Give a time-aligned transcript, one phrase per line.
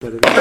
[0.00, 0.32] Good morning.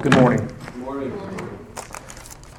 [0.00, 0.14] Good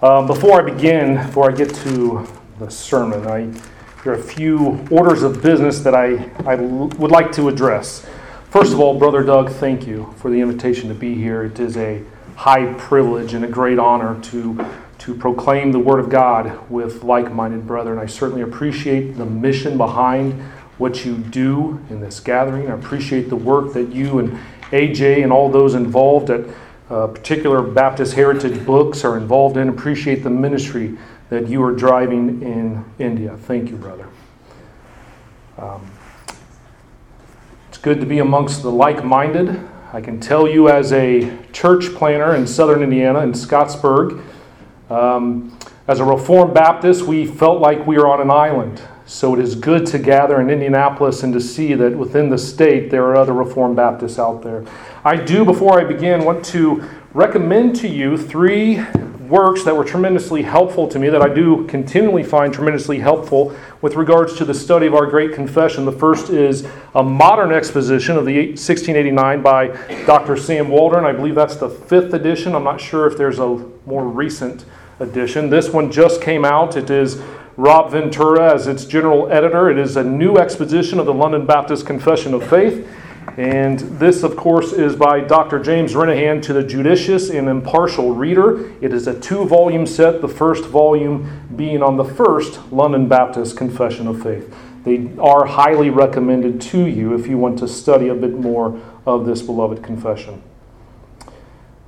[0.04, 2.28] Um, before I begin, before I get to
[2.60, 3.48] the sermon, I,
[4.04, 8.06] there are a few orders of business that I, I would like to address.
[8.52, 11.46] First of all, Brother Doug, thank you for the invitation to be here.
[11.46, 12.04] It is a
[12.38, 14.64] high privilege and a great honor to,
[15.00, 17.98] to proclaim the Word of God with like minded brethren.
[17.98, 20.40] I certainly appreciate the mission behind
[20.78, 22.70] what you do in this gathering.
[22.70, 24.38] I appreciate the work that you and
[24.70, 26.46] AJ and all those involved at
[26.92, 29.68] uh, particular Baptist Heritage books are involved in.
[29.68, 30.96] Appreciate the ministry
[31.30, 33.36] that you are driving in India.
[33.36, 34.08] Thank you, brother.
[35.58, 35.90] Um,
[37.70, 39.60] it's good to be amongst the like minded.
[39.94, 44.22] I can tell you, as a church planner in southern Indiana, in Scottsburg,
[44.90, 48.82] um, as a Reformed Baptist, we felt like we were on an island.
[49.06, 52.92] So it is good to gather in Indianapolis and to see that within the state
[52.92, 54.66] there are other Reformed Baptists out there.
[55.06, 58.84] I do, before I begin, want to recommend to you three
[59.30, 63.96] works that were tremendously helpful to me, that I do continually find tremendously helpful with
[63.96, 65.86] regards to the study of our great confession.
[65.86, 69.68] The first is a modern exposition of the 1689 by
[70.06, 70.38] Dr.
[70.38, 71.06] Sam Waldron.
[71.06, 72.56] I believe that's the fifth edition.
[72.56, 74.66] I'm not sure if there's a more recent
[75.00, 75.50] edition.
[75.50, 76.76] This one just came out.
[76.76, 77.22] It is
[77.58, 79.70] Rob Ventura as its general editor.
[79.70, 82.88] It is a new exposition of the London Baptist Confession of Faith.
[83.36, 85.60] And this, of course, is by Dr.
[85.60, 88.72] James Renihan to the judicious and impartial reader.
[88.82, 93.58] It is a two volume set, the first volume being on the first London Baptist
[93.58, 94.56] Confession of Faith.
[94.86, 99.26] They are highly recommended to you if you want to study a bit more of
[99.26, 100.42] this beloved confession.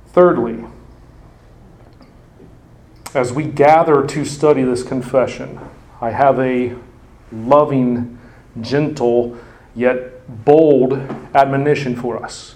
[0.08, 0.64] Thirdly,
[3.14, 5.58] as we gather to study this confession,
[6.00, 6.76] I have a
[7.32, 8.18] loving,
[8.60, 9.36] gentle,
[9.74, 10.94] yet bold
[11.34, 12.54] admonition for us.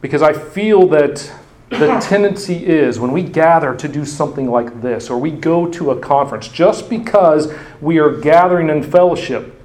[0.00, 1.32] Because I feel that
[1.70, 5.90] the tendency is when we gather to do something like this, or we go to
[5.90, 9.60] a conference, just because we are gathering in fellowship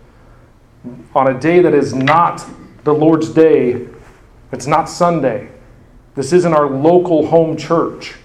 [1.13, 2.45] on a day that is not
[2.84, 3.88] the Lord's day,
[4.51, 5.50] it's not Sunday,
[6.16, 8.16] this isn't our local home church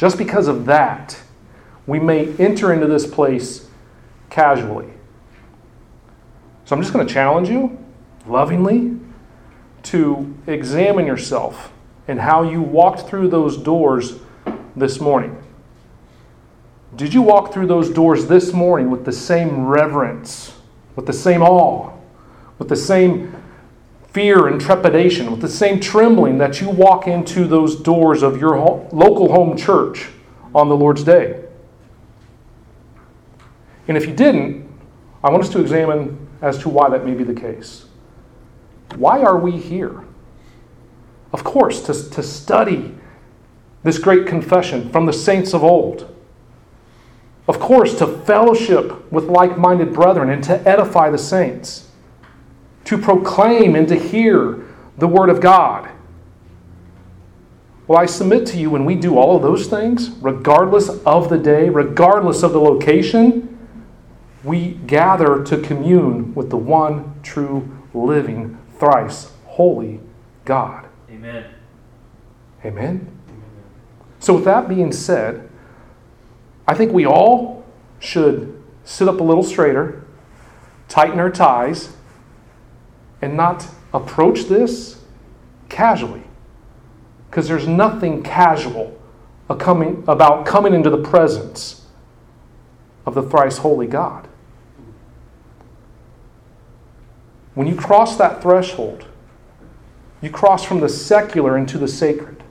[0.00, 1.20] just because of that,
[1.86, 3.68] we may enter into this place
[4.30, 4.88] casually.
[6.70, 7.76] So I'm just going to challenge you
[8.28, 8.96] lovingly
[9.82, 11.72] to examine yourself
[12.06, 14.20] and how you walked through those doors
[14.76, 15.36] this morning.
[16.94, 20.56] Did you walk through those doors this morning with the same reverence,
[20.94, 21.92] with the same awe,
[22.60, 23.34] with the same
[24.12, 28.56] fear and trepidation, with the same trembling that you walk into those doors of your
[28.92, 30.06] local home church
[30.54, 31.42] on the Lord's day.
[33.88, 34.70] And if you didn't,
[35.24, 37.86] I want us to examine as to why that may be the case.
[38.96, 40.04] Why are we here?
[41.32, 42.94] Of course, to, to study
[43.82, 46.14] this great confession from the saints of old.
[47.46, 51.90] Of course, to fellowship with like minded brethren and to edify the saints
[52.84, 54.66] to proclaim and to hear
[54.98, 55.88] the Word of God.
[57.86, 61.38] Well, I submit to you when we do all of those things, regardless of the
[61.38, 63.49] day, regardless of the location,
[64.42, 70.00] we gather to commune with the one true, living, thrice holy
[70.44, 70.86] God.
[71.10, 71.44] Amen.
[72.64, 73.08] Amen.
[74.18, 75.48] So, with that being said,
[76.66, 77.64] I think we all
[77.98, 80.04] should sit up a little straighter,
[80.88, 81.96] tighten our ties,
[83.20, 85.02] and not approach this
[85.68, 86.22] casually.
[87.28, 88.98] Because there's nothing casual
[89.48, 91.86] about coming into the presence
[93.06, 94.28] of the thrice holy God.
[97.60, 99.04] When you cross that threshold,
[100.22, 102.42] you cross from the secular into the sacred.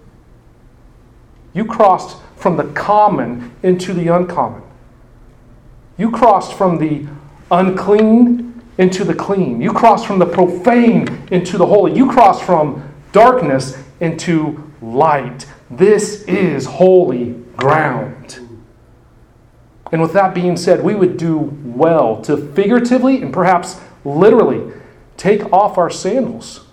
[1.52, 4.62] You crossed from the common into the uncommon.
[5.98, 7.08] You crossed from the
[7.50, 9.60] unclean into the clean.
[9.60, 11.98] You cross from the profane into the holy.
[11.98, 15.48] You cross from darkness into light.
[15.72, 18.48] This is holy ground.
[19.92, 24.72] And with that being said, we would do well to figuratively and perhaps literally
[25.20, 26.66] take off our sandals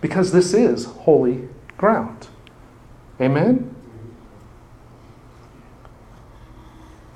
[0.00, 1.46] because this is holy
[1.76, 2.26] ground.
[3.20, 3.76] Amen?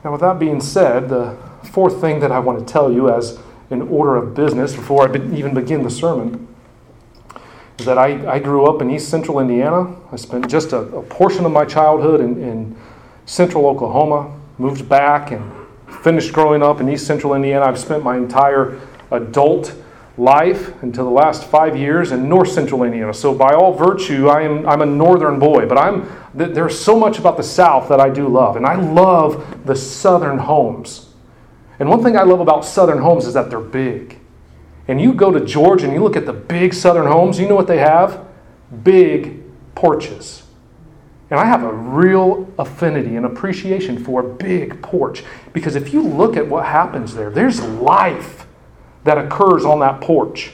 [0.04, 1.36] Now, with that being said, the
[1.72, 3.38] fourth thing that I want to tell you as
[3.70, 6.46] an order of business before I even begin the sermon
[7.78, 9.96] is that I, I grew up in east central Indiana.
[10.12, 12.76] I spent just a, a portion of my childhood in, in
[13.24, 15.50] central Oklahoma, moved back and
[16.02, 17.64] finished growing up in east central Indiana.
[17.64, 18.78] I've spent my entire
[19.10, 19.74] adult
[20.16, 23.12] life until the last five years in north central Indiana.
[23.12, 27.18] So, by all virtue, I am, I'm a northern boy, but I'm, there's so much
[27.18, 28.56] about the South that I do love.
[28.56, 31.08] And I love the southern homes.
[31.78, 34.18] And one thing I love about southern homes is that they're big.
[34.86, 37.54] And you go to Georgia and you look at the big southern homes, you know
[37.54, 38.24] what they have?
[38.82, 39.42] Big
[39.74, 40.42] porches.
[41.30, 46.02] And I have a real affinity and appreciation for a big porch because if you
[46.02, 48.46] look at what happens there, there's life
[49.04, 50.52] that occurs on that porch.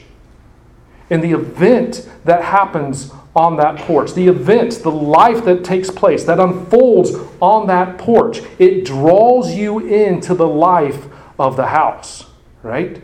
[1.09, 6.23] And the event that happens on that porch, the event, the life that takes place,
[6.25, 11.05] that unfolds on that porch, it draws you into the life
[11.39, 12.25] of the house,
[12.61, 13.01] right?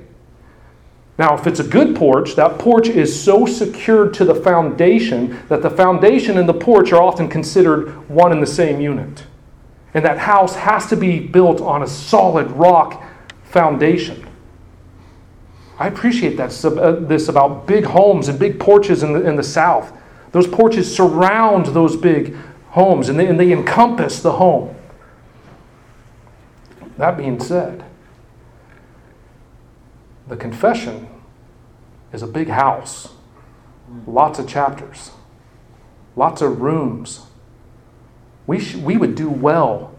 [1.17, 5.63] Now, if it's a good porch, that porch is so secured to the foundation that
[5.63, 9.25] the foundation and the porch are often considered one and the same unit.
[9.93, 13.03] And that house has to be built on a solid rock
[13.45, 14.26] foundation.
[15.79, 19.43] I appreciate that, uh, this about big homes and big porches in the, in the
[19.43, 19.93] South.
[20.31, 22.35] Those porches surround those big
[22.69, 24.75] homes and they, and they encompass the home.
[26.97, 27.85] That being said,
[30.27, 31.07] the confession
[32.11, 33.09] is a big house,
[34.07, 35.11] lots of chapters,
[36.15, 37.21] lots of rooms.
[38.47, 39.93] We, sh- we would do well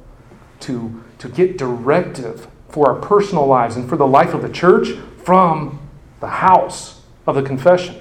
[0.61, 4.89] to, to get directive for our personal lives and for the life of the church
[5.29, 5.79] from
[6.21, 7.95] the house of the confession.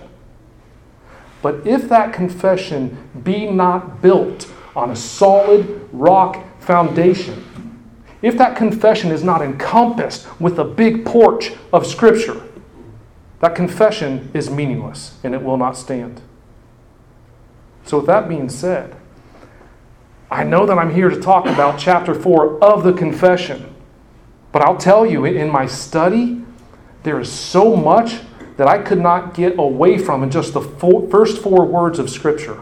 [1.41, 7.44] But if that confession be not built on a solid rock foundation,
[8.21, 12.41] if that confession is not encompassed with a big porch of Scripture,
[13.41, 16.21] that confession is meaningless and it will not stand.
[17.83, 18.95] So, with that being said,
[20.31, 23.75] I know that I'm here to talk about chapter 4 of the confession,
[24.53, 26.45] but I'll tell you, in my study,
[27.07, 28.19] there is so much
[28.57, 32.09] that I could not get away from in just the four, first four words of
[32.09, 32.59] Scripture.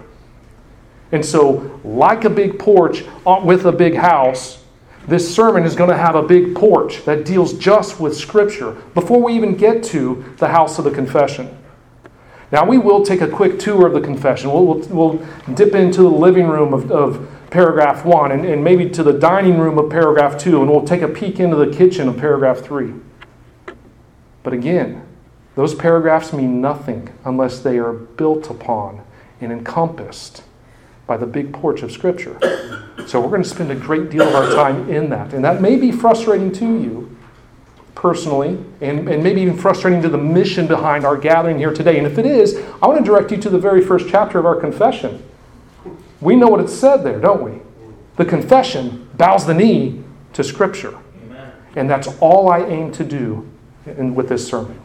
[1.12, 4.64] And so, like a big porch uh, with a big house,
[5.08, 9.20] this sermon is going to have a big porch that deals just with Scripture before
[9.20, 11.58] we even get to the house of the confession.
[12.52, 14.52] Now, we will take a quick tour of the confession.
[14.52, 18.92] We'll, we'll, we'll dip into the living room of, of paragraph 1 and, and maybe
[18.92, 22.08] to the dining room of paragraph 2, and we'll take a peek into the kitchen
[22.08, 22.94] of paragraph 3.
[24.46, 25.02] But again,
[25.56, 29.02] those paragraphs mean nothing unless they are built upon
[29.42, 30.44] and encompassed
[31.08, 32.38] by the big porch of Scripture.
[33.08, 35.34] So we're going to spend a great deal of our time in that.
[35.34, 37.18] And that may be frustrating to you
[37.96, 41.98] personally, and, and maybe even frustrating to the mission behind our gathering here today.
[41.98, 44.46] And if it is, I want to direct you to the very first chapter of
[44.46, 45.24] our confession.
[46.22, 47.62] We know what it said there, don't we?
[48.18, 50.04] The confession bows the knee
[50.34, 50.96] to Scripture.
[51.24, 51.52] Amen.
[51.76, 53.50] And that's all I aim to do
[53.86, 54.80] in, with this sermon.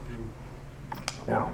[1.27, 1.53] Now,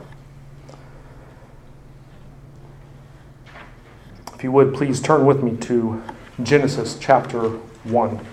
[4.34, 6.02] if you would, please turn with me to
[6.43, 7.48] Genesis chapter
[7.84, 8.26] 1.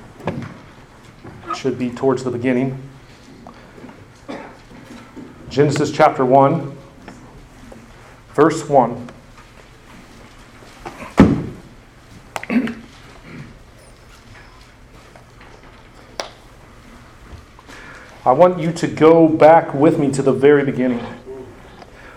[1.48, 2.82] It should be towards the beginning.
[5.50, 6.76] Genesis chapter 1,
[8.34, 9.10] verse 1.
[18.26, 21.06] I want you to go back with me to the very beginning.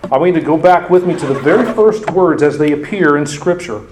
[0.05, 2.73] I want you to go back with me to the very first words as they
[2.73, 3.85] appear in Scripture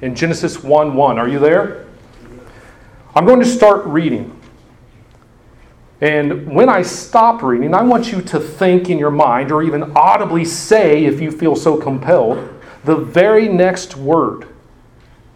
[0.00, 1.18] in Genesis 1 1.
[1.20, 1.86] Are you there?
[3.14, 4.36] I'm going to start reading.
[6.00, 9.92] And when I stop reading, I want you to think in your mind, or even
[9.94, 14.48] audibly say, if you feel so compelled, the very next word.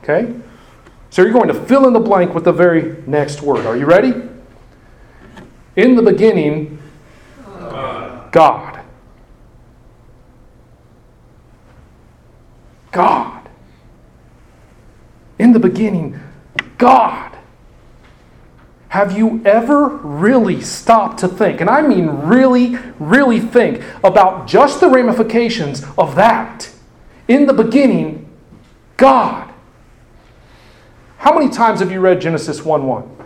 [0.02, 0.35] Okay?
[1.11, 3.64] So you're going to fill in the blank with the very next word.
[3.64, 4.25] Are you ready?
[5.76, 6.78] In the beginning,
[7.45, 8.33] God.
[8.33, 8.80] God.
[12.92, 13.49] God.
[15.38, 16.18] In the beginning,
[16.78, 17.37] God.
[18.88, 24.80] Have you ever really stopped to think, and I mean really, really think about just
[24.80, 26.71] the ramifications of that?
[27.28, 28.26] In the beginning,
[28.97, 29.52] God.
[31.18, 33.16] How many times have you read Genesis 1 1?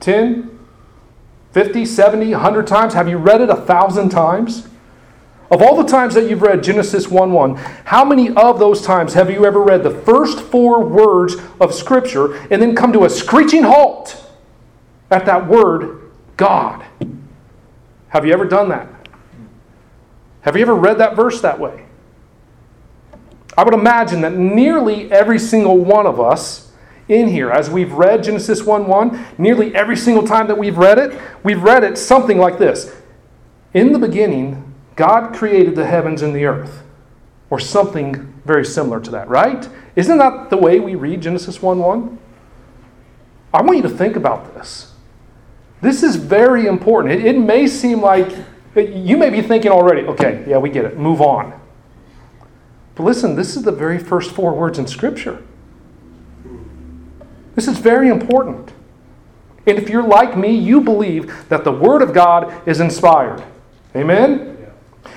[0.00, 0.51] 10,
[1.52, 2.94] 50, 70, 100 times?
[2.94, 4.68] Have you read it a thousand times?
[5.50, 9.12] Of all the times that you've read Genesis 1 1, how many of those times
[9.12, 13.10] have you ever read the first four words of Scripture and then come to a
[13.10, 14.16] screeching halt
[15.10, 16.82] at that word, God?
[18.08, 18.88] Have you ever done that?
[20.40, 21.84] Have you ever read that verse that way?
[23.56, 26.71] I would imagine that nearly every single one of us
[27.08, 30.98] in here, as we've read Genesis 1 1, nearly every single time that we've read
[30.98, 32.94] it, we've read it something like this
[33.74, 36.82] In the beginning, God created the heavens and the earth,
[37.50, 39.68] or something very similar to that, right?
[39.96, 42.18] Isn't that the way we read Genesis 1 1?
[43.54, 44.92] I want you to think about this.
[45.80, 47.12] This is very important.
[47.12, 48.32] It, it may seem like
[48.74, 51.60] you may be thinking already, okay, yeah, we get it, move on.
[52.94, 55.42] But listen, this is the very first four words in Scripture.
[57.54, 58.72] This is very important.
[59.66, 63.44] And if you're like me, you believe that the Word of God is inspired.
[63.94, 64.52] Amen?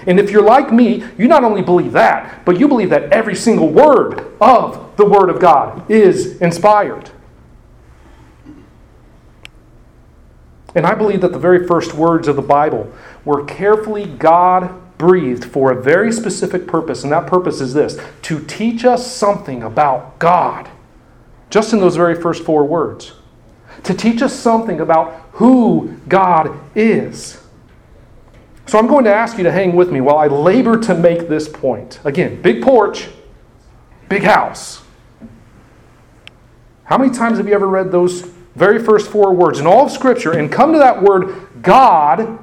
[0.07, 3.35] And if you're like me, you not only believe that, but you believe that every
[3.35, 7.09] single word of the Word of God is inspired.
[10.75, 12.91] And I believe that the very first words of the Bible
[13.23, 18.43] were carefully God breathed for a very specific purpose, and that purpose is this to
[18.45, 20.69] teach us something about God.
[21.49, 23.13] Just in those very first four words.
[23.83, 27.41] To teach us something about who God is.
[28.67, 31.27] So I'm going to ask you to hang with me while I labor to make
[31.27, 31.99] this point.
[32.03, 33.09] Again, big porch,
[34.09, 34.83] big house.
[36.85, 38.21] How many times have you ever read those
[38.55, 42.39] very first four words in all of Scripture and come to that word God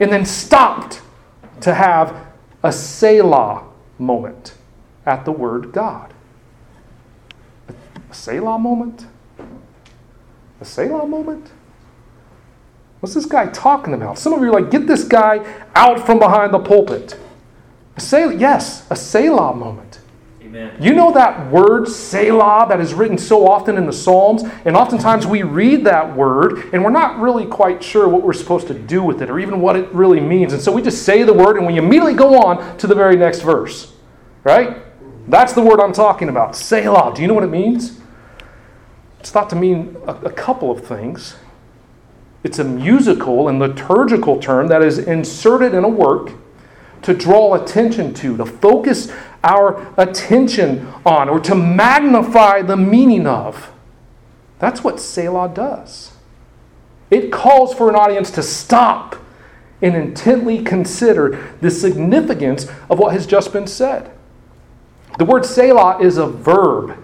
[0.00, 1.00] and then stopped
[1.60, 2.26] to have
[2.62, 3.64] a Selah
[3.98, 4.54] moment
[5.06, 6.12] at the word God?
[8.12, 9.06] A Selah moment?
[10.60, 11.50] A Selah moment?
[13.00, 14.18] What's this guy talking about?
[14.18, 17.18] Some of you are like, get this guy out from behind the pulpit.
[17.96, 20.00] A Selah, yes, a Selah moment.
[20.42, 20.76] Amen.
[20.78, 25.26] You know that word Selah that is written so often in the Psalms, and oftentimes
[25.26, 29.02] we read that word and we're not really quite sure what we're supposed to do
[29.02, 30.52] with it or even what it really means.
[30.52, 33.16] And so we just say the word and we immediately go on to the very
[33.16, 33.94] next verse.
[34.44, 34.82] Right?
[35.28, 36.54] That's the word I'm talking about.
[36.54, 37.14] Selah.
[37.14, 38.01] Do you know what it means?
[39.22, 41.36] It's thought to mean a, a couple of things.
[42.42, 46.32] It's a musical and liturgical term that is inserted in a work
[47.02, 49.12] to draw attention to, to focus
[49.44, 53.70] our attention on or to magnify the meaning of.
[54.58, 56.10] That's what Selah does.
[57.08, 59.14] It calls for an audience to stop
[59.80, 64.10] and intently consider the significance of what has just been said.
[65.16, 67.01] The word Selah is a verb,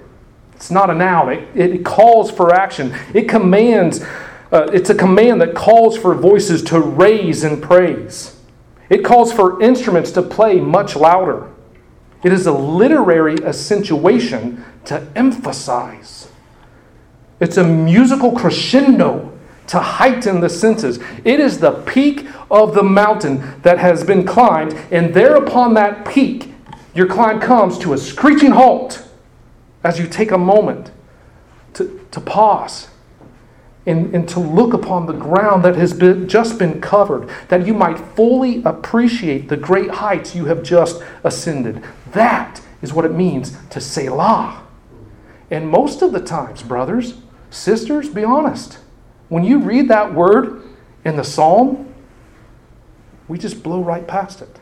[0.59, 1.31] it's not a noun.
[1.31, 4.03] It, it calls for action, it commands.
[4.51, 8.41] Uh, it's a command that calls for voices to raise in praise.
[8.91, 11.49] It calls for instruments to play much louder.
[12.25, 16.29] It is a literary accentuation to emphasize.
[17.39, 19.39] It's a musical crescendo
[19.69, 20.99] to heighten the senses.
[21.25, 26.05] It is the peak of the mountain that has been climbed, and there upon that
[26.05, 26.53] peak,
[26.97, 29.08] your climb comes to a screeching halt
[29.85, 30.91] as you take a moment
[31.75, 32.89] to, to pause
[33.87, 37.73] and, and to look upon the ground that has been, just been covered, that you
[37.73, 41.83] might fully appreciate the great heights you have just ascended.
[42.13, 44.63] That is what it means to Selah.
[45.51, 47.15] And most of the times, brothers,
[47.51, 48.79] sisters, be honest.
[49.29, 50.63] When you read that word
[51.05, 51.95] in the psalm,
[53.27, 54.61] we just blow right past it.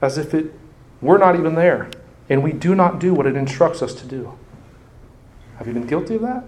[0.00, 0.52] As if it
[1.00, 1.90] we're not even there.
[2.28, 4.36] And we do not do what it instructs us to do.
[5.58, 6.44] Have you been guilty of that?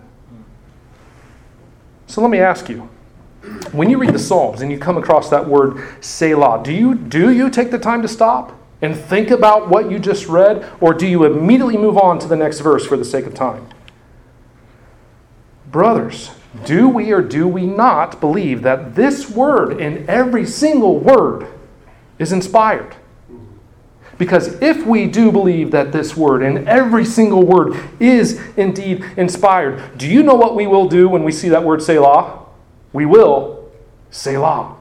[2.07, 2.89] So let me ask you
[3.73, 7.31] when you read the Psalms and you come across that word Selah, do you, do
[7.31, 8.53] you take the time to stop
[8.83, 12.37] and think about what you just read, or do you immediately move on to the
[12.37, 13.69] next verse for the sake of time?
[15.71, 16.31] Brothers,
[16.65, 21.49] do we or do we not believe that this word and every single word
[22.19, 22.97] is inspired?
[24.19, 29.99] Because if we do believe that this word and every single word is indeed inspired,
[29.99, 32.47] do you know what we will do when we see that word Selah?
[32.93, 33.71] We will
[34.11, 34.77] Selah.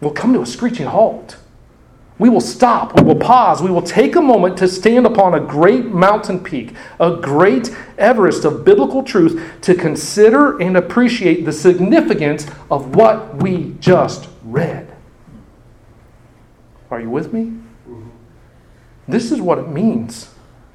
[0.00, 1.38] We'll come to a screeching halt.
[2.18, 2.98] We will stop.
[2.98, 3.62] We will pause.
[3.62, 8.44] We will take a moment to stand upon a great mountain peak, a great Everest
[8.44, 14.94] of biblical truth, to consider and appreciate the significance of what we just read.
[16.90, 17.52] Are you with me?
[19.08, 20.30] This is what it means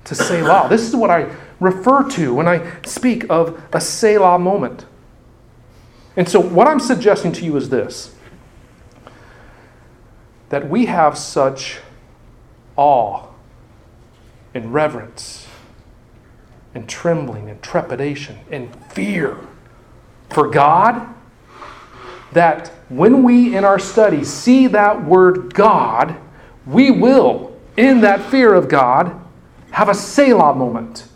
[0.06, 0.68] to say Selah.
[0.70, 4.86] This is what I refer to when I speak of a Selah moment.
[6.16, 8.16] And so, what I'm suggesting to you is this
[10.50, 11.80] that we have such
[12.76, 13.26] awe
[14.54, 15.48] and reverence
[16.76, 19.38] and trembling and trepidation and fear
[20.30, 21.08] for God
[22.34, 26.16] that when we in our study see that word God,
[26.66, 29.20] we will in that fear of God,
[29.72, 31.08] have a Selah moment,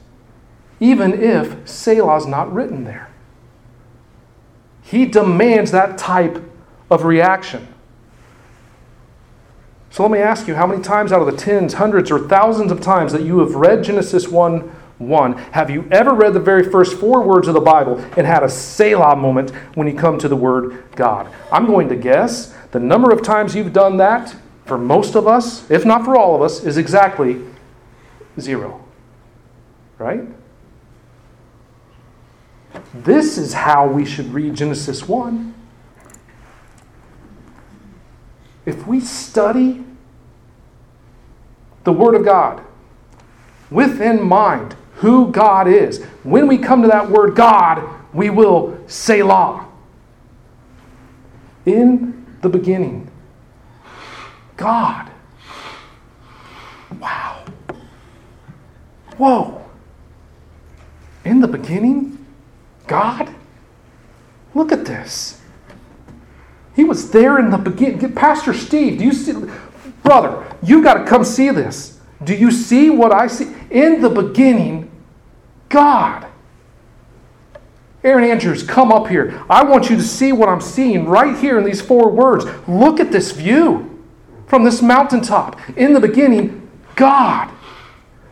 [0.80, 3.10] even if Selah is not written there.
[4.82, 6.42] He demands that type
[6.90, 7.68] of reaction.
[9.90, 12.72] So let me ask you how many times out of the tens, hundreds, or thousands
[12.72, 16.64] of times that you have read Genesis 1 1, have you ever read the very
[16.64, 20.30] first four words of the Bible and had a Selah moment when you come to
[20.30, 21.30] the word God?
[21.52, 24.34] I'm going to guess the number of times you've done that
[24.66, 27.42] for most of us, if not for all of us, is exactly
[28.40, 28.84] zero.
[29.98, 30.24] Right?
[32.94, 35.54] This is how we should read Genesis 1.
[38.66, 39.84] If we study
[41.84, 42.62] the Word of God
[43.70, 48.80] with in mind who God is, when we come to that word God, we will
[48.88, 49.68] Selah.
[51.66, 53.05] In the beginning,
[54.58, 55.12] God.
[57.00, 57.46] Wow.
[59.18, 59.66] Whoa.
[61.24, 62.26] In the beginning,
[62.88, 63.34] God?
[64.54, 65.42] Look at this.
[66.76, 68.14] He was there in the beginning.
[68.14, 69.34] Pastor Steve, do you see?
[70.04, 72.00] Brother, you got to come see this.
[72.24, 73.54] Do you see what I see?
[73.70, 74.92] In the beginning,
[75.70, 76.28] God.
[78.04, 79.44] Aaron Andrews, come up here.
[79.50, 82.46] I want you to see what I'm seeing right here in these four words.
[82.68, 83.95] Look at this view
[84.56, 85.60] from this mountaintop.
[85.78, 87.52] In the beginning, God.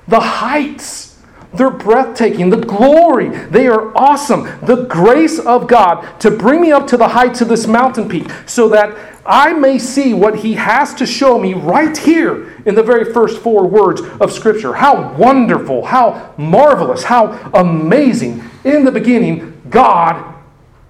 [0.08, 1.20] The heights
[1.54, 2.50] they're breathtaking.
[2.50, 4.44] The glory, they are awesome.
[4.66, 8.28] The grace of God to bring me up to the heights of this mountain peak
[8.46, 12.82] so that I may see what He has to show me right here in the
[12.82, 14.74] very first four words of Scripture.
[14.74, 18.42] How wonderful, how marvelous, how amazing.
[18.64, 20.34] In the beginning, God,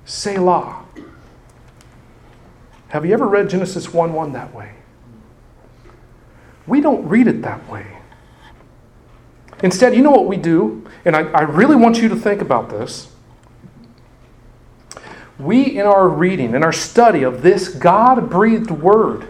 [0.06, 0.86] Selah.
[2.90, 4.74] Have you ever read Genesis 1 1 that way?
[6.66, 7.86] We don't read it that way.
[9.62, 10.86] Instead, you know what we do?
[11.06, 13.10] And I, I really want you to think about this.
[15.40, 19.28] We, in our reading, in our study of this God breathed word,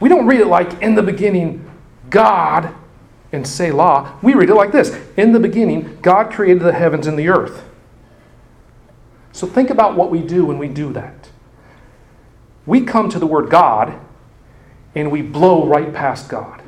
[0.00, 1.70] we don't read it like in the beginning,
[2.08, 2.74] God,
[3.32, 4.18] and Selah.
[4.22, 7.64] We read it like this In the beginning, God created the heavens and the earth.
[9.32, 11.28] So think about what we do when we do that.
[12.66, 13.98] We come to the word God
[14.94, 16.62] and we blow right past God,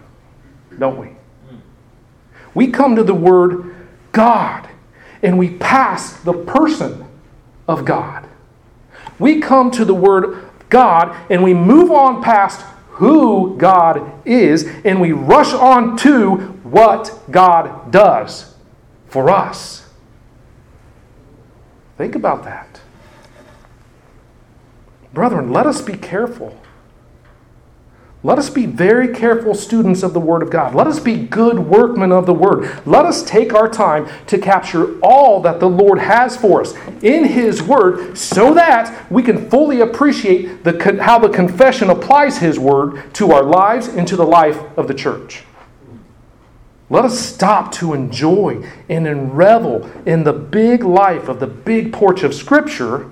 [0.78, 1.08] don't we?
[2.54, 3.74] We come to the word
[4.12, 4.68] God
[5.22, 7.06] and we pass the person
[7.66, 8.28] of God.
[9.18, 15.00] We come to the word God and we move on past who God is and
[15.00, 18.54] we rush on to what God does
[19.08, 19.88] for us.
[21.96, 22.80] Think about that.
[25.12, 26.58] Brethren, let us be careful
[28.24, 30.76] let us be very careful students of the Word of God.
[30.76, 32.86] Let us be good workmen of the Word.
[32.86, 37.24] Let us take our time to capture all that the Lord has for us in
[37.24, 43.12] His Word so that we can fully appreciate the, how the confession applies His Word
[43.14, 45.42] to our lives and to the life of the church.
[46.90, 52.22] Let us stop to enjoy and revel in the big life of the big porch
[52.22, 53.10] of Scripture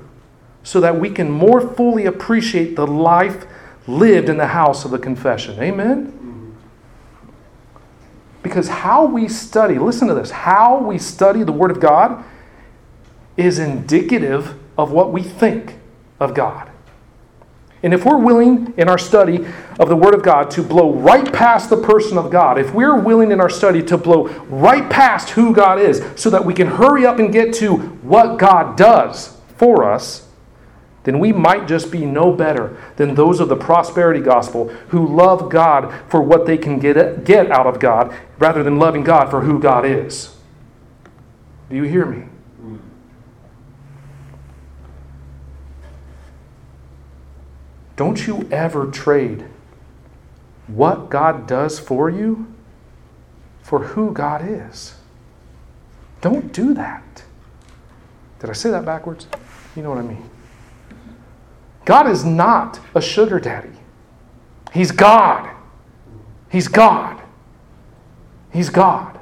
[0.63, 3.47] so that we can more fully appreciate the life
[3.87, 5.61] lived in the house of the confession.
[5.61, 6.57] Amen?
[8.43, 12.25] Because how we study, listen to this, how we study the Word of God
[13.37, 15.79] is indicative of what we think
[16.19, 16.71] of God.
[17.83, 19.47] And if we're willing in our study
[19.79, 22.99] of the Word of God to blow right past the person of God, if we're
[22.99, 26.67] willing in our study to blow right past who God is so that we can
[26.67, 30.29] hurry up and get to what God does for us,
[31.05, 35.51] then we might just be no better than those of the prosperity gospel who love
[35.51, 39.41] God for what they can get, get out of God rather than loving God for
[39.41, 40.37] who God is.
[41.71, 42.27] Do you hear me?
[47.97, 49.45] Don't you ever trade
[50.75, 52.47] what God does for you
[53.63, 54.95] for who God is.
[56.21, 57.25] Don't do that.
[58.39, 59.27] Did I say that backwards?
[59.77, 60.30] You know what I mean.
[61.91, 63.73] God is not a sugar daddy.
[64.73, 65.51] He's God.
[66.49, 67.21] He's God.
[68.53, 69.19] He's God.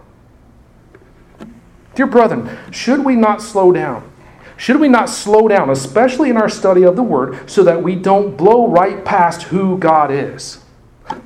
[1.94, 4.12] Dear brethren, should we not slow down?
[4.58, 7.94] Should we not slow down, especially in our study of the Word, so that we
[7.94, 10.62] don't blow right past who God is?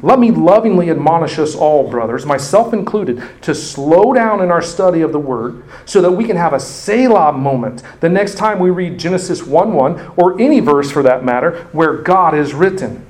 [0.03, 5.01] Let me lovingly admonish us all, brothers, myself included, to slow down in our study
[5.01, 8.71] of the Word so that we can have a Selah moment the next time we
[8.71, 13.07] read Genesis 1 1 or any verse for that matter where God is written.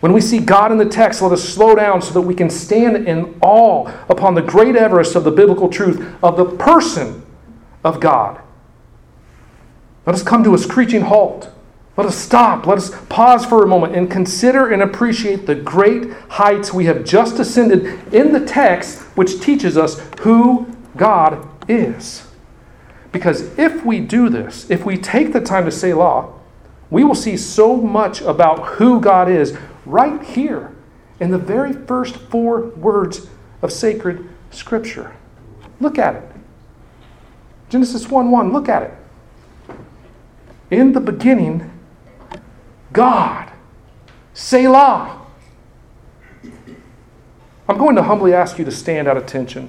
[0.00, 2.50] When we see God in the text, let us slow down so that we can
[2.50, 7.26] stand in awe upon the great Everest of the biblical truth of the person
[7.82, 8.40] of God.
[10.06, 11.52] Let us come to a screeching halt.
[11.98, 12.64] Let us stop.
[12.64, 17.04] Let us pause for a moment and consider and appreciate the great heights we have
[17.04, 22.24] just ascended in the text, which teaches us who God is.
[23.10, 26.32] Because if we do this, if we take the time to Selah,
[26.88, 30.70] we will see so much about who God is right here
[31.18, 33.26] in the very first four words
[33.60, 35.16] of sacred Scripture.
[35.80, 36.22] Look at it.
[37.70, 38.94] Genesis 1 1, look at it.
[40.70, 41.72] In the beginning,
[42.92, 43.52] God.
[44.34, 45.26] Selah.
[47.68, 49.68] I'm going to humbly ask you to stand at attention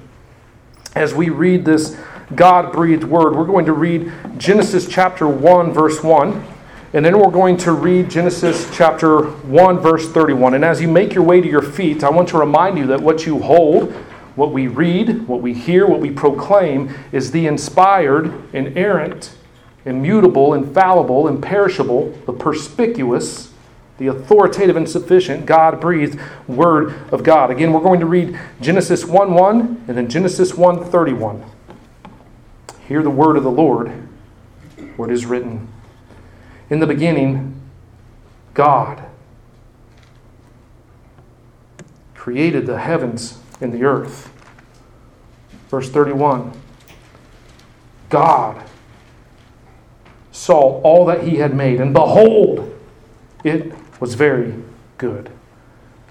[0.94, 1.98] as we read this
[2.34, 3.36] God breathed word.
[3.36, 6.46] We're going to read Genesis chapter 1, verse 1.
[6.92, 10.54] And then we're going to read Genesis chapter 1, verse 31.
[10.54, 13.00] And as you make your way to your feet, I want to remind you that
[13.00, 13.92] what you hold,
[14.34, 19.36] what we read, what we hear, what we proclaim is the inspired, inerrant,
[19.84, 23.52] immutable, infallible, imperishable, the perspicuous,
[23.98, 27.50] the authoritative and sufficient, God breathed Word of God.
[27.50, 31.44] Again, we're going to read Genesis 1 1 and then Genesis 1 31.
[32.88, 33.88] Hear the word of the Lord,
[34.96, 35.68] where it is written.
[36.70, 37.60] In the beginning,
[38.52, 39.04] God
[42.14, 44.32] created the heavens and the earth.
[45.68, 46.52] Verse 31
[48.08, 48.62] God
[50.40, 52.74] saw all that he had made, and behold,
[53.44, 54.54] it was very
[54.96, 55.30] good.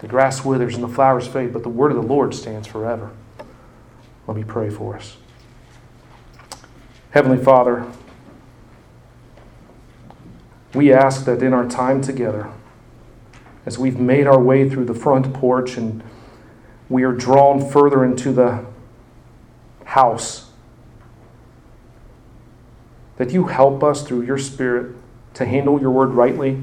[0.01, 3.09] The grass withers and the flowers fade, but the word of the Lord stands forever.
[4.27, 5.17] Let me pray for us.
[7.09, 7.91] Heavenly Father,
[10.75, 12.51] we ask that in our time together,
[13.65, 16.03] as we've made our way through the front porch and
[16.87, 18.63] we are drawn further into the
[19.85, 20.48] house,
[23.19, 24.95] that you help us through your Spirit
[25.33, 26.57] to handle your word rightly,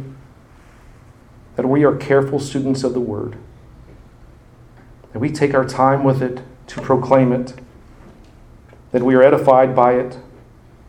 [1.54, 3.36] that we are careful students of the word,
[5.12, 7.52] that we take our time with it to proclaim it,
[8.90, 10.18] that we are edified by it,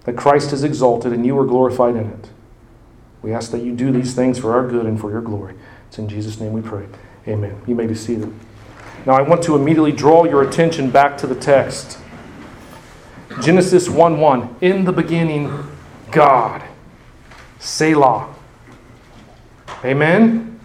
[0.06, 2.30] that Christ is exalted and you are glorified in it.
[3.22, 5.56] We ask that you do these things for our good and for your glory.
[5.90, 6.88] It's in Jesus' name we pray.
[7.28, 7.62] Amen.
[7.68, 8.34] You may be seated.
[9.06, 12.00] Now, I want to immediately draw your attention back to the text.
[13.42, 14.56] Genesis 1 1.
[14.62, 15.52] In the beginning,
[16.12, 16.64] God.
[17.60, 18.34] Selah.
[19.84, 20.60] Amen?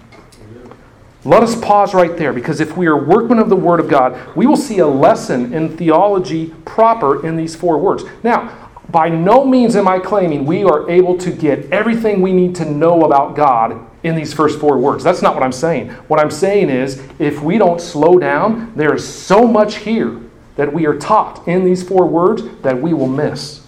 [1.24, 4.36] Let us pause right there because if we are workmen of the Word of God,
[4.36, 8.02] we will see a lesson in theology proper in these four words.
[8.24, 12.54] Now, by no means am I claiming we are able to get everything we need
[12.56, 15.04] to know about God in these first four words.
[15.04, 15.90] That's not what I'm saying.
[16.08, 20.20] What I'm saying is if we don't slow down, there is so much here
[20.56, 23.66] that we are taught in these four words that we will miss.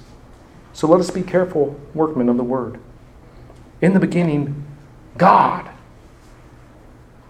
[0.72, 2.78] So let us be careful, workmen of the word.
[3.80, 4.64] In the beginning,
[5.16, 5.70] God.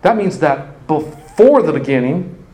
[0.02, 2.44] That means that before the beginning,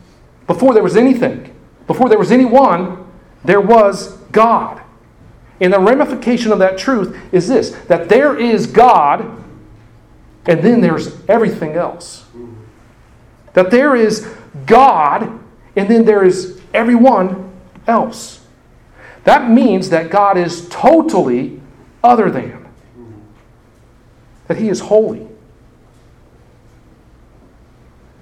[0.47, 1.55] before there was anything,
[1.87, 3.05] before there was anyone,
[3.43, 4.81] there was God.
[5.59, 9.21] And the ramification of that truth is this that there is God,
[10.45, 12.23] and then there's everything else.
[12.35, 12.53] Mm-hmm.
[13.53, 14.27] That there is
[14.65, 15.39] God,
[15.75, 17.51] and then there is everyone
[17.87, 18.45] else.
[19.23, 21.59] That means that God is totally
[22.03, 22.67] other than,
[24.47, 25.27] that He is holy.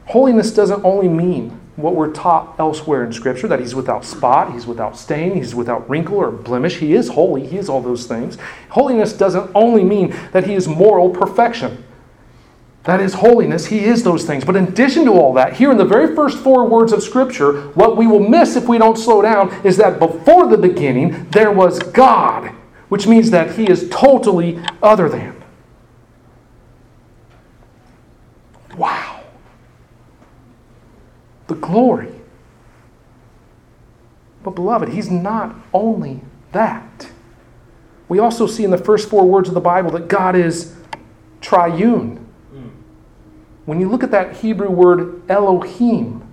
[0.06, 4.68] Holiness doesn't only mean what we're taught elsewhere in Scripture that he's without spot, he's
[4.68, 6.78] without stain, he's without wrinkle or blemish.
[6.78, 8.38] He is holy, he is all those things.
[8.70, 11.84] Holiness doesn't only mean that he is moral perfection.
[12.90, 13.68] That is holiness.
[13.68, 14.44] He is those things.
[14.44, 17.68] But in addition to all that, here in the very first four words of Scripture,
[17.70, 21.52] what we will miss if we don't slow down is that before the beginning, there
[21.52, 22.48] was God,
[22.90, 25.42] which means that He is totally other than.
[28.76, 29.20] Wow
[31.50, 32.14] the glory.
[34.42, 36.22] But, beloved, he's not only
[36.54, 37.10] that.
[38.08, 40.76] We also see in the first four words of the Bible that God is
[41.42, 42.19] triune.
[43.70, 46.28] When you look at that Hebrew word Elohim,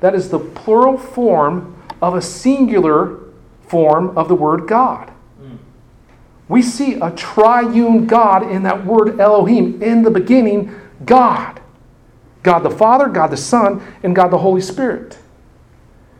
[0.00, 3.20] that is the plural form of a singular
[3.66, 5.10] form of the word God.
[6.46, 9.82] We see a triune God in that word Elohim.
[9.82, 11.58] In the beginning, God.
[12.42, 15.18] God the Father, God the Son, and God the Holy Spirit.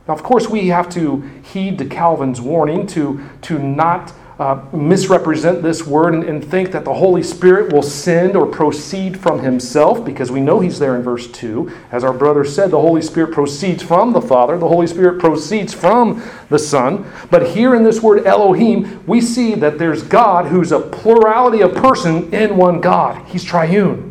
[0.08, 5.62] Now, of course, we have to heed to Calvin's warning to, to not uh, misrepresent
[5.62, 10.04] this word and, and, think that the Holy Spirit will send or proceed from Himself,
[10.04, 11.70] because we know He's there in verse 2.
[11.92, 15.72] As our brother said, the Holy Spirit proceeds from the Father, the Holy Spirit proceeds
[15.72, 16.20] from
[16.50, 17.08] the Son.
[17.30, 21.72] But here in this word Elohim, we see that there's God who's a plurality of
[21.74, 23.24] person in one God.
[23.28, 24.10] He's triune.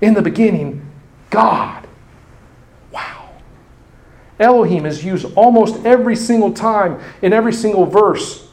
[0.00, 0.88] In the beginning,
[1.30, 1.88] God.
[2.92, 3.30] Wow.
[4.38, 8.47] Elohim is used almost every single time in every single verse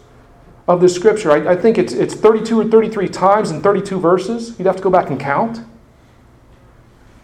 [0.67, 1.31] of this scripture.
[1.31, 4.57] I, I, think it's, it's 32 or 33 times in 32 verses.
[4.57, 5.59] You'd have to go back and count.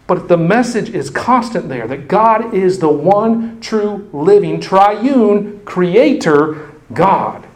[0.08, 6.72] But the message is constant there that God is the one true, living, triune, creator
[6.94, 7.48] God.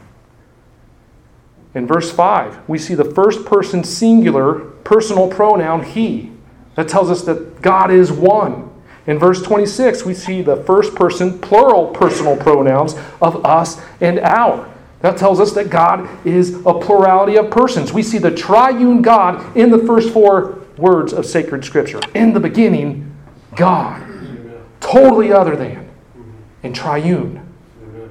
[1.73, 6.31] In verse 5, we see the first person singular personal pronoun he.
[6.75, 8.71] That tells us that God is one.
[9.07, 14.73] In verse 26, we see the first person plural personal pronouns of us and our.
[15.05, 17.93] That tells us that God is a plurality of persons.
[17.93, 21.99] We see the triune God in the first four words of sacred scripture.
[22.15, 23.15] In the beginning,
[23.55, 24.01] God.
[24.79, 25.91] Totally other than.
[26.63, 27.47] And triune.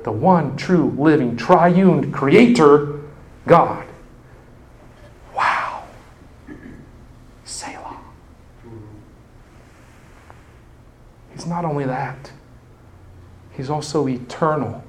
[0.04, 3.00] The one true, living, triune creator,
[3.48, 3.88] God.
[5.35, 5.83] Wow.
[7.42, 7.98] Selah.
[11.33, 12.30] He's not only that,
[13.50, 14.84] He's also eternal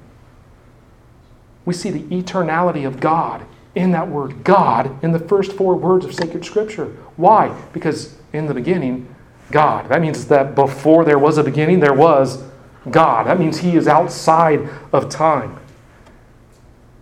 [1.66, 6.06] we see the eternality of God in that word God in the first four words
[6.06, 6.86] of sacred scripture.
[7.16, 7.54] Why?
[7.74, 9.14] Because in the beginning,
[9.50, 9.88] God.
[9.90, 12.42] That means that before there was a beginning, there was
[12.90, 13.26] God.
[13.26, 15.58] That means He is outside of time.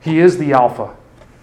[0.00, 0.94] He is the Alpha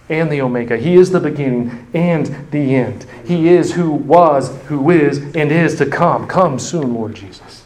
[0.08, 0.76] and the Omega.
[0.76, 3.06] He is the beginning and the end.
[3.24, 6.26] He is who was, who is, and is to come.
[6.28, 7.61] Come soon, Lord Jesus.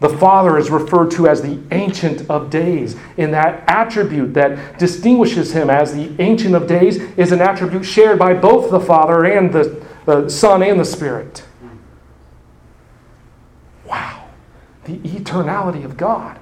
[0.00, 2.96] The Father is referred to as the Ancient of Days.
[3.16, 8.18] In that attribute that distinguishes him as the Ancient of Days is an attribute shared
[8.18, 11.44] by both the Father and the, the Son and the Spirit.
[13.86, 14.28] Wow.
[14.84, 16.38] The eternality of God.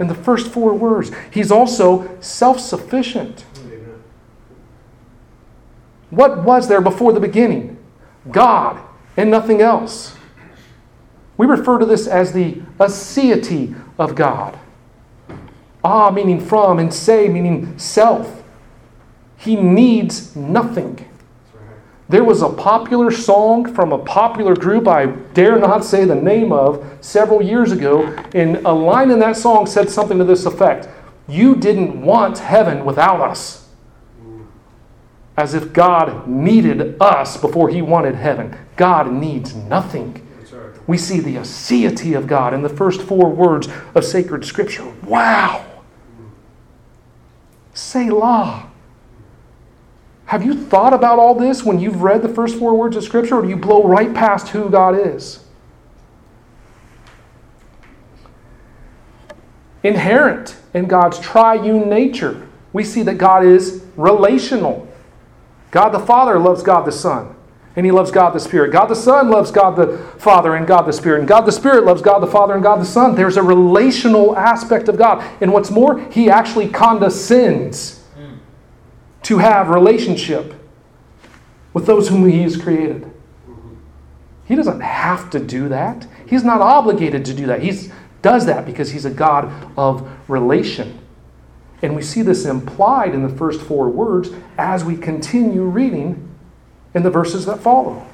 [0.00, 3.44] In the first four words, He's also self sufficient.
[6.10, 7.76] What was there before the beginning?
[8.30, 8.82] God
[9.16, 10.17] and nothing else.
[11.38, 14.58] We refer to this as the aseity of God.
[15.82, 18.42] Ah, meaning from, and se, meaning self.
[19.38, 21.08] He needs nothing.
[22.08, 26.52] There was a popular song from a popular group I dare not say the name
[26.52, 30.88] of several years ago, and a line in that song said something to this effect
[31.28, 33.68] You didn't want heaven without us.
[35.36, 38.58] As if God needed us before he wanted heaven.
[38.76, 40.27] God needs nothing
[40.88, 44.90] we see the aseity of God in the first four words of sacred scripture.
[45.04, 45.64] Wow!
[47.74, 48.70] Selah.
[50.24, 53.36] Have you thought about all this when you've read the first four words of scripture,
[53.36, 55.44] or do you blow right past who God is?
[59.82, 64.88] Inherent in God's triune nature, we see that God is relational.
[65.70, 67.36] God the Father loves God the Son
[67.78, 68.72] and he loves God the Spirit.
[68.72, 71.20] God the Son loves God the Father and God the Spirit.
[71.20, 73.14] And God the Spirit loves God the Father and God the Son.
[73.14, 75.24] There's a relational aspect of God.
[75.40, 78.02] And what's more, he actually condescends
[79.22, 80.54] to have relationship
[81.72, 83.08] with those whom he has created.
[84.44, 86.04] He doesn't have to do that.
[86.26, 87.62] He's not obligated to do that.
[87.62, 90.98] He does that because he's a God of relation.
[91.80, 96.27] And we see this implied in the first four words as we continue reading
[96.98, 98.06] in the verses that follow.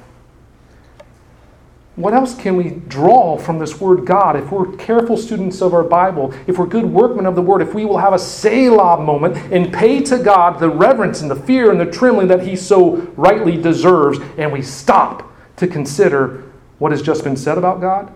[1.95, 5.83] What else can we draw from this word God if we're careful students of our
[5.83, 9.37] Bible, if we're good workmen of the word, if we will have a Selah moment
[9.51, 12.97] and pay to God the reverence and the fear and the trembling that he so
[13.15, 16.43] rightly deserves, and we stop to consider
[16.79, 18.11] what has just been said about God?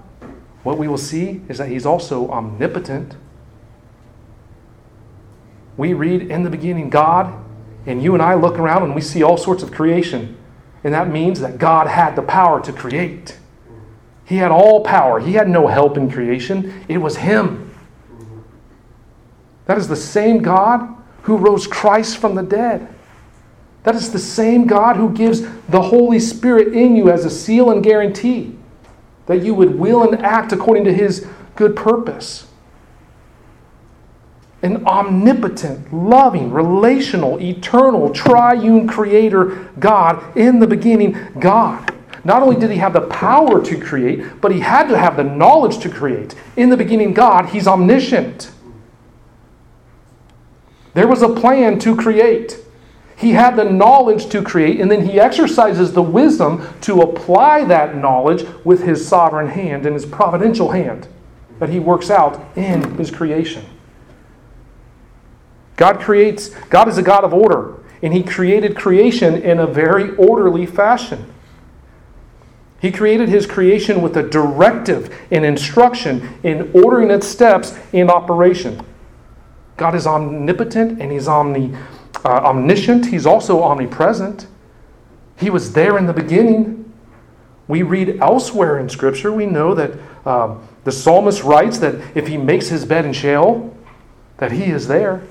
[0.64, 3.16] What we will see is that he's also omnipotent.
[5.78, 7.34] We read in the beginning God,
[7.86, 10.36] and you and I look around and we see all sorts of creation.
[10.84, 13.38] And that means that God had the power to create.
[14.26, 15.20] He had all power.
[15.20, 16.86] He had no help in creation.
[16.88, 17.76] It was Him.
[19.66, 22.88] That is the same God who rose Christ from the dead.
[23.84, 27.72] That is the same God who gives the Holy Spirit in you as a seal
[27.72, 28.56] and guarantee
[29.26, 32.49] that you would will and act according to His good purpose
[34.62, 41.96] an omnipotent, loving, relational, eternal, triune creator God, in the beginning, God.
[42.24, 45.24] Not only did he have the power to create, but he had to have the
[45.24, 46.36] knowledge to create.
[46.58, 48.52] In the beginning, God, he's omniscient.
[50.94, 52.58] There was a plan to create.
[53.16, 57.96] He had the knowledge to create, and then he exercises the wisdom to apply that
[57.96, 61.08] knowledge with his sovereign hand and his providential hand
[61.60, 63.66] that he works out in his creation.
[65.80, 70.14] God creates, God is a God of order, and he created creation in a very
[70.18, 71.34] orderly fashion.
[72.82, 78.86] He created his creation with a directive and instruction in ordering its steps in operation.
[79.78, 81.74] God is omnipotent and he's omni,
[82.26, 83.06] uh, omniscient.
[83.06, 84.48] He's also omnipresent.
[85.38, 86.92] He was there in the beginning.
[87.70, 89.92] We read elsewhere in Scripture, we know that
[90.26, 93.78] uh, the psalmist writes that if he makes his bed in Sheol,
[94.40, 95.22] that he is there.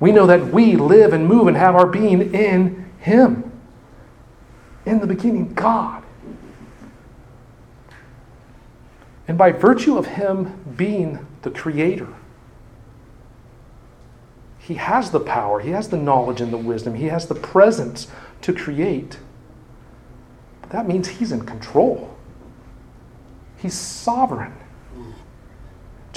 [0.00, 3.52] We know that we live and move and have our being in him.
[4.86, 6.02] In the beginning, God.
[9.28, 12.08] And by virtue of him being the creator,
[14.58, 18.08] he has the power, he has the knowledge and the wisdom, he has the presence
[18.40, 19.18] to create.
[20.70, 22.16] That means he's in control.
[23.58, 24.54] He's sovereign.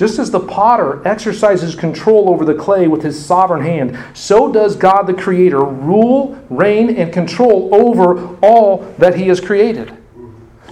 [0.04, 4.76] Just as the potter exercises control over the clay with his sovereign hand, so does
[4.76, 9.96] God the Creator rule, reign, and control over all that he has created.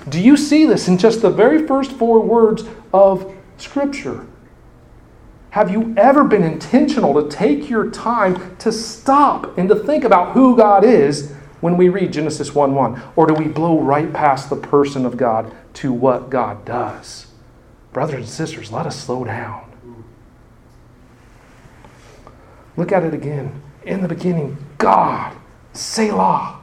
[0.09, 4.27] Do you see this in just the very first four words of Scripture?
[5.51, 10.33] Have you ever been intentional to take your time to stop and to think about
[10.33, 13.01] who God is when we read Genesis 1 1?
[13.15, 17.30] Or do we blow right past the person of God to what God does?
[17.93, 19.71] Brothers and sisters, let us slow down.
[22.77, 23.61] Look at it again.
[23.83, 25.35] In the beginning, God,
[25.73, 26.59] Selah.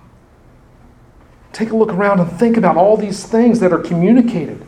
[1.53, 4.65] Take a look around and think about all these things that are communicated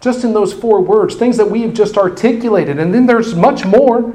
[0.00, 2.78] just in those four words, things that we've just articulated.
[2.78, 4.14] And then there's much more.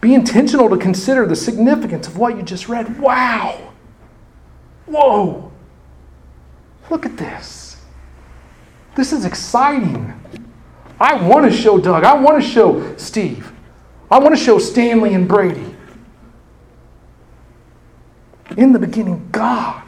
[0.00, 2.98] Be intentional to consider the significance of what you just read.
[2.98, 3.74] Wow!
[4.86, 5.52] Whoa!
[6.88, 7.82] Look at this.
[8.94, 10.14] This is exciting.
[10.98, 12.04] I want to show Doug.
[12.04, 13.52] I want to show Steve.
[14.10, 15.74] I want to show Stanley and Brady.
[18.56, 19.86] In the beginning, God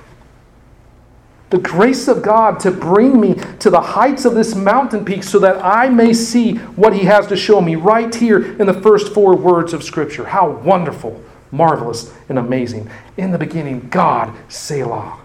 [1.50, 5.38] the grace of God to bring me to the heights of this mountain peak so
[5.38, 9.14] that I may see what He has to show me right here in the first
[9.14, 10.26] four words of Scripture.
[10.26, 12.90] How wonderful, marvelous, and amazing.
[13.16, 15.18] In the beginning, God, Selah.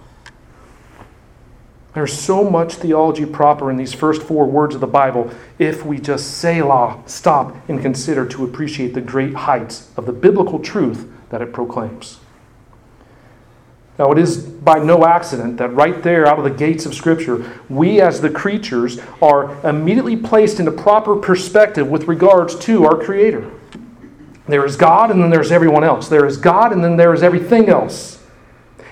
[1.93, 5.29] There's so much theology proper in these first four words of the Bible
[5.59, 10.11] if we just say Selah, stop, and consider to appreciate the great heights of the
[10.13, 12.19] biblical truth that it proclaims.
[13.99, 17.59] Now, it is by no accident that right there out of the gates of Scripture,
[17.69, 23.51] we as the creatures are immediately placed into proper perspective with regards to our Creator.
[24.47, 26.07] There is God, and then there's everyone else.
[26.07, 28.19] There is God, and then there is everything else.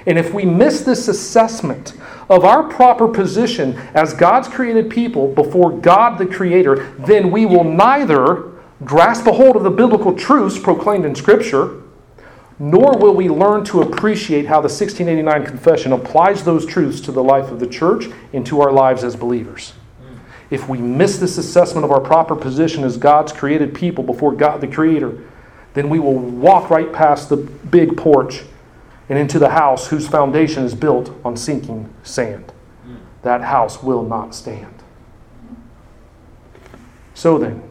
[0.06, 1.94] And if we miss this assessment
[2.32, 7.66] of our proper position as God's created people before God the Creator, then we will
[7.66, 8.52] neither
[8.84, 11.82] grasp a hold of the biblical truths proclaimed in Scripture
[12.62, 17.24] nor will we learn to appreciate how the 1689 Confession applies those truths to the
[17.24, 19.74] life of the church and to our lives as believers.
[20.52, 24.62] If we miss this assessment of our proper position as God's created people before God
[24.62, 25.24] the Creator,
[25.74, 28.44] then we will walk right past the big porch
[29.12, 32.54] and into the house whose foundation is built on sinking sand.
[33.24, 34.74] That house will not stand.
[37.14, 37.62] So then,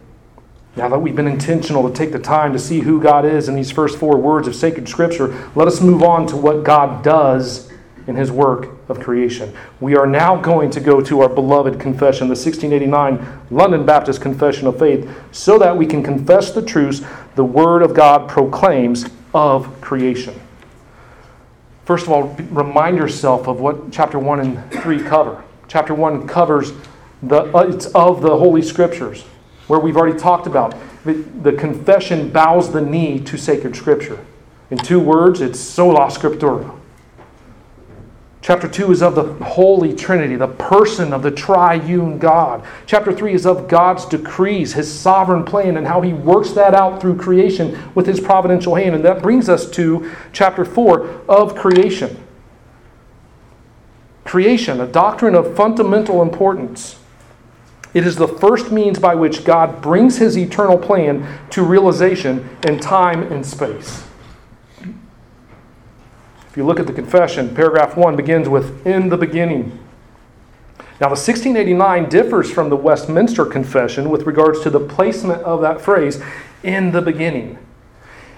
[0.76, 3.54] now that we've been intentional to take the time to see who God is in
[3.54, 7.72] these first four words of sacred scripture, let us move on to what God does
[8.06, 9.50] in his work of creation.
[9.80, 14.66] We are now going to go to our beloved confession, the 1689 London Baptist Confession
[14.66, 17.00] of Faith, so that we can confess the truths
[17.34, 20.38] the Word of God proclaims of creation.
[21.90, 25.42] First of all, remind yourself of what chapter 1 and 3 cover.
[25.66, 26.72] Chapter 1 covers
[27.20, 29.24] the, uh, it's of the Holy Scriptures
[29.66, 30.76] where we've already talked about.
[31.04, 34.24] The confession bows the knee to sacred scripture.
[34.70, 36.79] In two words, it's sola scriptura.
[38.42, 42.64] Chapter 2 is of the Holy Trinity, the person of the triune God.
[42.86, 47.02] Chapter 3 is of God's decrees, his sovereign plan, and how he works that out
[47.02, 48.94] through creation with his providential hand.
[48.94, 52.16] And that brings us to chapter 4 of creation.
[54.24, 56.98] Creation, a doctrine of fundamental importance.
[57.92, 62.78] It is the first means by which God brings his eternal plan to realization in
[62.78, 64.04] time and space.
[66.50, 69.78] If you look at the confession, paragraph 1 begins with, In the beginning.
[71.00, 75.80] Now, the 1689 differs from the Westminster Confession with regards to the placement of that
[75.80, 76.20] phrase,
[76.62, 77.58] in the beginning.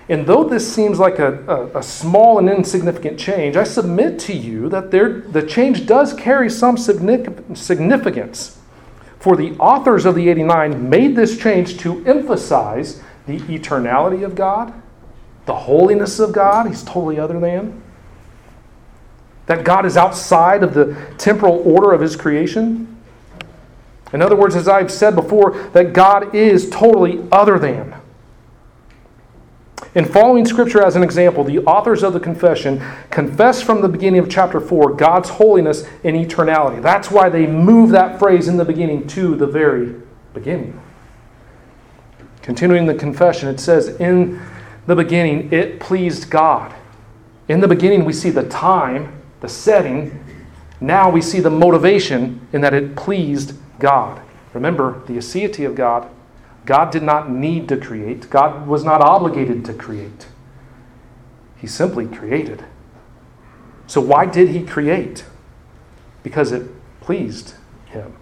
[0.09, 4.33] And though this seems like a, a, a, small and insignificant change, I submit to
[4.33, 8.59] you that there, the change does carry some significance.
[9.19, 14.75] For the authors of the 89 made this change to emphasize the eternality of God,
[15.47, 17.82] the holiness of God, He's totally other than,
[19.47, 22.89] that God is outside of the temporal order of His creation.
[24.13, 27.95] In other words, as I've said before, that God is totally other than.
[29.95, 34.21] In following Scripture as an example, the authors of the confession confess from the beginning
[34.21, 36.81] of chapter 4 God's holiness and eternality.
[36.81, 39.95] That's why they move that phrase in the beginning to the very
[40.33, 40.81] beginning.
[42.41, 44.41] Continuing the confession, it says, In
[44.87, 46.75] the beginning, it pleased God.
[47.49, 50.25] In the beginning, we see the time, the setting.
[50.81, 54.23] Now we see the motivation in that it pleased God.
[54.55, 56.09] Remember the aseity of God
[56.65, 60.27] God did not need to create, God was not obligated to create.
[61.57, 62.65] He simply created.
[63.87, 65.25] So, why did He create?
[66.23, 66.69] Because it
[67.01, 67.55] pleased
[67.87, 68.15] Him.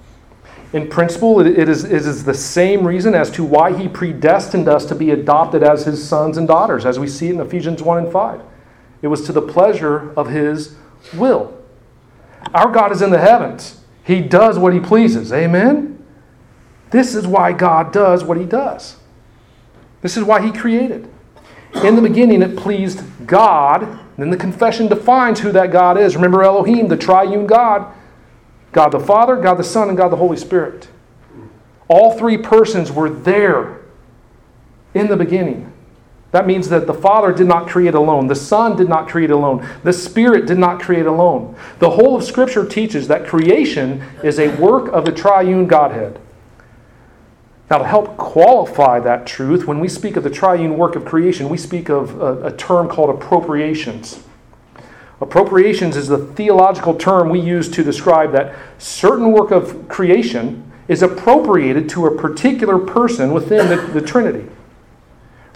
[0.73, 4.87] In principle, it is, it is the same reason as to why He predestined us
[4.87, 8.13] to be adopted as His sons and daughters, as we see in Ephesians 1 and
[8.13, 8.41] 5.
[9.03, 10.77] It was to the pleasure of His
[11.15, 11.57] will.
[12.55, 15.33] Our God is in the heavens, He does what He pleases.
[15.33, 15.91] Amen?
[16.91, 18.97] This is why God does what he does.
[20.03, 21.09] This is why he created.
[21.85, 24.01] In the beginning, it pleased God.
[24.19, 26.17] Then the confession defines who that God is.
[26.17, 27.95] Remember Elohim, the triune God
[28.73, 30.89] God the Father, God the Son, and God the Holy Spirit.
[31.89, 33.81] All three persons were there
[34.95, 35.70] in the beginning.
[36.33, 38.29] That means that the Father did not create alone.
[38.29, 39.67] The Son did not create alone.
[39.83, 41.57] The Spirit did not create alone.
[41.81, 46.21] The whole of Scripture teaches that creation is a work of the triune Godhead.
[47.69, 51.49] Now, to help qualify that truth, when we speak of the triune work of creation,
[51.49, 54.25] we speak of a, a, term called appropriations.
[55.21, 61.03] Appropriations is the theological term we use to describe that certain work of creation is
[61.03, 64.49] appropriated to a particular person within the, the Trinity.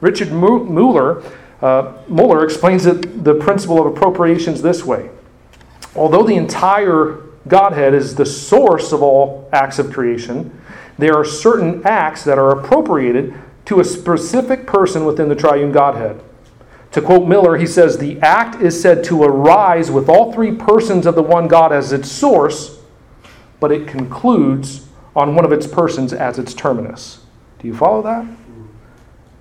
[0.01, 1.23] Richard Muller,
[1.63, 5.11] uh, Muller explains it, the principle of appropriations this way.
[5.97, 10.61] Although the entire Godhead is the source of all acts of creation,
[10.99, 13.35] there are certain acts that are appropriated
[13.67, 16.21] to a specific person within the triune Godhead.
[16.93, 21.07] To quote Miller, he says, The act is said to arise with all three persons
[21.07, 22.79] of the one God as its source,
[23.59, 24.87] but it concludes
[25.17, 27.25] on one of its persons as its terminus.
[27.59, 28.27] Do you follow that?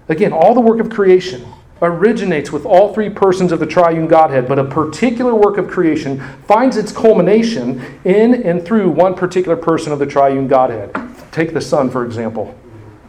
[0.09, 1.45] Again, all the work of creation
[1.81, 6.19] originates with all three persons of the triune Godhead, but a particular work of creation
[6.47, 10.93] finds its culmination in and through one particular person of the triune Godhead.
[11.31, 12.55] Take the Son, for example.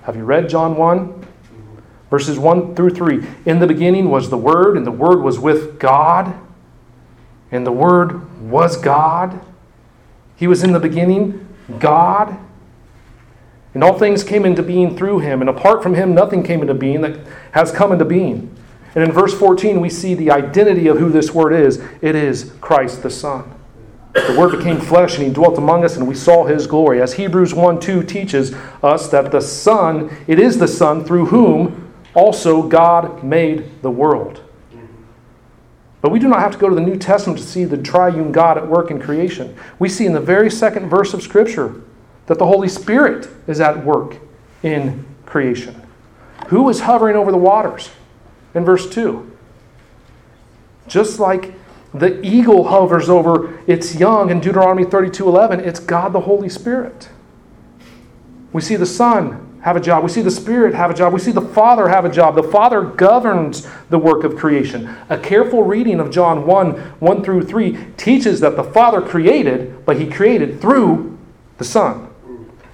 [0.03, 1.27] Have you read John 1?
[2.11, 3.27] Verses 1 through 3.
[3.47, 6.35] In the beginning was the Word, and the Word was with God,
[7.51, 9.41] and the Word was God.
[10.37, 11.47] He was in the beginning,
[11.79, 12.37] God.
[13.75, 16.75] And all things came into being through him, and apart from him, nothing came into
[16.75, 17.19] being that
[17.53, 18.57] has come into being.
[18.95, 22.53] And in verse 14, we see the identity of who this word is it is
[22.61, 23.53] Christ the Son.
[24.15, 27.03] The Word became flesh and He dwelt among us, and we saw His glory.
[27.03, 31.93] As Hebrews 1 2 teaches us that the Son, it is the Son through whom
[32.15, 34.41] also God made the world.
[36.01, 38.31] But we do not have to go to the New Testament to see the triune
[38.31, 39.57] God at work in creation.
[39.81, 41.83] We see in the very second verse of Scripture
[42.27, 44.17] that the Holy Spirit is at work
[44.63, 45.81] in creation.
[46.49, 47.91] Who is hovering over the waters?
[48.55, 49.31] In verse 2.
[50.87, 51.55] Just like
[51.93, 57.09] the eagle hovers over its young in Deuteronomy 32:11, it's God the Holy Spirit.
[58.53, 60.03] We see the Son have a job.
[60.03, 61.13] We see the Spirit have a job.
[61.13, 62.35] We see the Father have a job.
[62.35, 64.95] The Father governs the work of creation.
[65.09, 69.99] A careful reading of John 1 1 through 3 teaches that the Father created, but
[69.99, 71.17] He created through
[71.59, 72.09] the Son.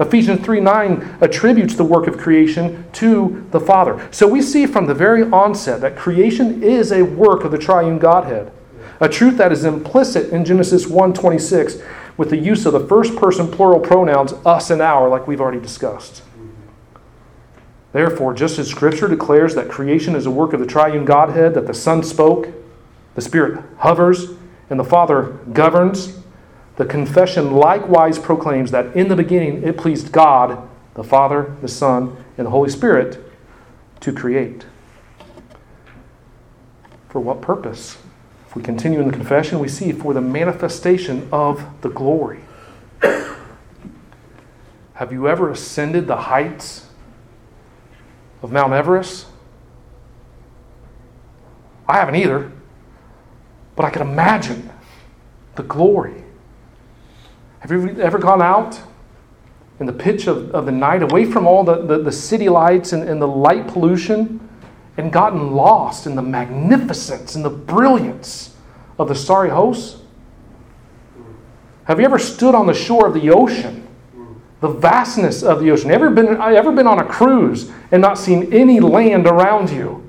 [0.01, 4.09] Ephesians 3 9 attributes the work of creation to the Father.
[4.11, 7.99] So we see from the very onset that creation is a work of the triune
[7.99, 8.51] Godhead
[9.01, 11.79] a truth that is implicit in Genesis 1:26
[12.17, 15.61] with the use of the first person plural pronouns us and our like we've already
[15.61, 16.23] discussed.
[17.93, 21.67] Therefore, just as scripture declares that creation is a work of the triune Godhead that
[21.67, 22.49] the Son spoke,
[23.15, 24.33] the Spirit hovers,
[24.69, 26.20] and the Father governs,
[26.81, 32.17] the confession likewise proclaims that in the beginning it pleased God, the Father, the Son,
[32.39, 33.23] and the Holy Spirit
[34.01, 34.65] to create.
[37.11, 37.99] For what purpose?
[38.49, 42.41] If we continue in the confession, we see for the manifestation of the glory.
[44.95, 46.87] Have you ever ascended the heights
[48.41, 49.27] of Mount Everest?
[51.87, 52.51] I haven't either.
[53.77, 54.71] But I can imagine
[55.57, 56.25] the glory.
[57.61, 58.81] Have you ever gone out
[59.79, 62.93] in the pitch of, of the night, away from all the, the, the city lights
[62.93, 64.49] and, and the light pollution,
[64.97, 68.57] and gotten lost in the magnificence and the brilliance
[68.99, 70.01] of the starry hosts?
[71.85, 73.87] Have you ever stood on the shore of the ocean?
[74.61, 75.91] The vastness of the ocean.
[75.91, 80.07] Ever been, ever been on a cruise and not seen any land around you?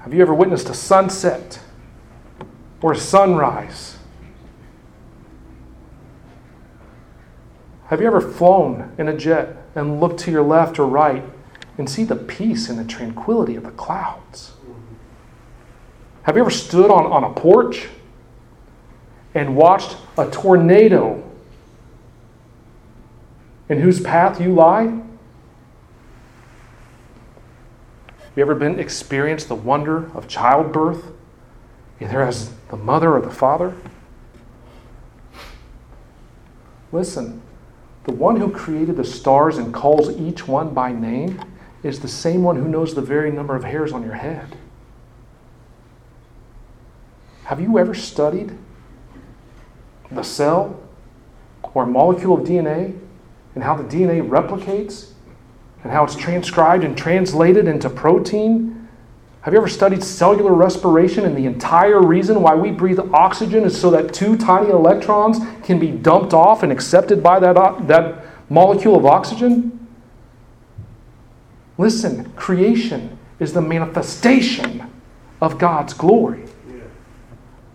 [0.00, 1.60] Have you ever witnessed a sunset
[2.80, 3.97] or a sunrise?
[7.88, 11.24] Have you ever flown in a jet and looked to your left or right
[11.78, 14.52] and see the peace and the tranquility of the clouds?
[16.24, 17.88] Have you ever stood on, on a porch
[19.34, 21.22] and watched a tornado
[23.70, 24.84] in whose path you lie?
[28.18, 31.10] Have you ever been experienced the wonder of childbirth,
[32.02, 33.74] either as the mother or the father?
[36.92, 37.40] Listen,
[38.08, 41.38] the one who created the stars and calls each one by name
[41.82, 44.56] is the same one who knows the very number of hairs on your head.
[47.44, 48.56] Have you ever studied
[50.10, 50.80] the cell
[51.74, 52.98] or molecule of DNA
[53.54, 55.10] and how the DNA replicates
[55.82, 58.77] and how it's transcribed and translated into protein
[59.48, 63.80] have you ever studied cellular respiration and the entire reason why we breathe oxygen is
[63.80, 68.94] so that two tiny electrons can be dumped off and accepted by that, that molecule
[68.94, 69.86] of oxygen?
[71.78, 74.86] Listen, creation is the manifestation
[75.40, 76.44] of God's glory.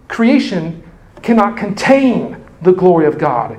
[0.08, 0.84] Creation
[1.24, 3.58] cannot contain the glory of God.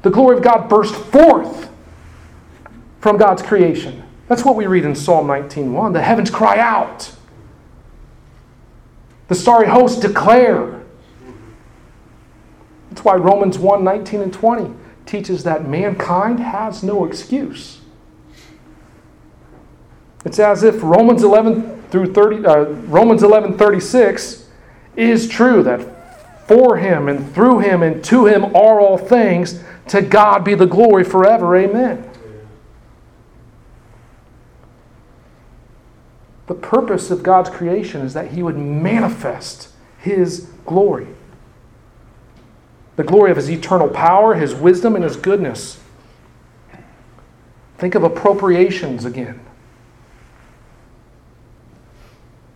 [0.00, 1.68] The glory of God burst forth
[3.00, 4.02] from God's creation.
[4.28, 5.92] That's what we read in Psalm 19:1.
[5.92, 7.16] The heavens cry out.
[9.30, 10.82] The starry hosts declare.
[12.88, 14.74] That's why Romans 1 19 and 20
[15.06, 17.80] teaches that mankind has no excuse.
[20.24, 24.48] It's as if Romans 11 through 30, uh, Romans 11 36
[24.96, 29.62] is true that for him and through him and to him are all things.
[29.90, 31.54] To God be the glory forever.
[31.54, 32.09] Amen.
[36.50, 39.68] The purpose of God's creation is that He would manifest
[40.00, 41.06] His glory
[42.96, 45.78] the glory of His eternal power, His wisdom, and His goodness.
[47.78, 49.40] Think of appropriations again.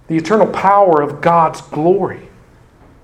[0.09, 2.29] The eternal power of God's glory.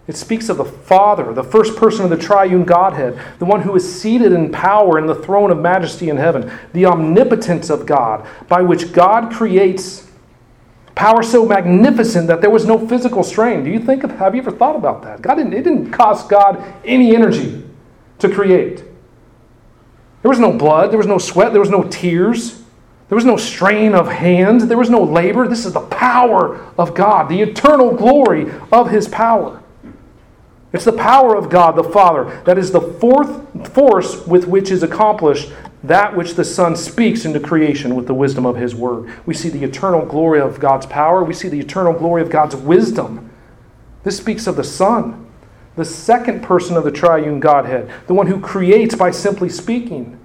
[0.09, 3.77] It speaks of the Father, the first person of the triune Godhead, the one who
[3.77, 8.27] is seated in power in the throne of majesty in heaven, the omnipotence of God,
[8.49, 10.10] by which God creates
[10.95, 13.65] Power so magnificent that there was no physical strain.
[13.65, 15.23] Do you think of, have you ever thought about that?
[15.23, 17.63] God didn't, it didn't cost God any energy
[18.19, 18.85] to create.
[20.23, 22.63] There was no blood, there was no sweat, there was no tears,
[23.09, 25.49] there was no strain of hands, there was no labor.
[25.49, 29.63] This is the power of God, the eternal glory of His power.
[30.73, 34.83] It's the power of God the Father that is the fourth force with which is
[34.83, 35.51] accomplished
[35.83, 39.13] that which the Son speaks into creation with the wisdom of His Word.
[39.27, 41.25] We see the eternal glory of God's power.
[41.25, 43.31] We see the eternal glory of God's wisdom.
[44.03, 45.27] This speaks of the Son,
[45.77, 50.19] the second person of the triune Godhead, the one who creates by simply speaking.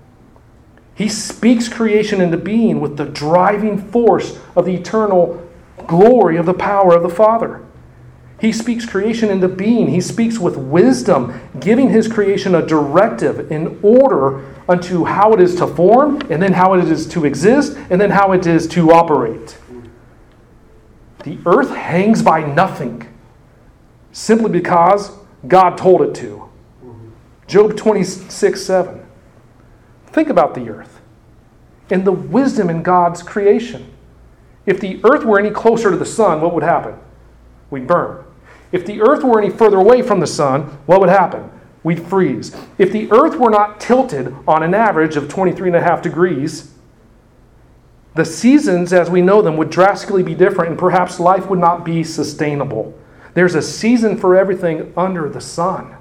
[0.94, 5.46] He speaks creation into being with the driving force of the eternal
[5.88, 7.66] glory of the power of the Father.
[8.40, 9.88] He speaks creation into being.
[9.88, 15.56] He speaks with wisdom, giving his creation a directive in order unto how it is
[15.56, 18.92] to form, and then how it is to exist, and then how it is to
[18.92, 19.58] operate.
[21.24, 23.08] The earth hangs by nothing
[24.12, 25.12] simply because
[25.48, 26.50] God told it to.
[27.48, 29.06] Job 26 7.
[30.08, 31.02] Think about the earth
[31.90, 33.92] and the wisdom in God's creation.
[34.66, 36.96] If the earth were any closer to the sun, what would happen?
[37.70, 38.24] We'd burn.
[38.72, 41.50] If the earth were any further away from the sun, what would happen?
[41.86, 42.52] We'd freeze.
[42.80, 46.72] If the earth were not tilted on an average of 23 and a half degrees,
[48.16, 51.86] the seasons as we know them would drastically be different and perhaps life would not
[51.86, 52.98] be sustainable.
[53.36, 55.96] There's a season for everything under the sun.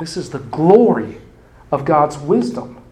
[0.00, 1.18] This is the glory
[1.70, 2.82] of God's wisdom.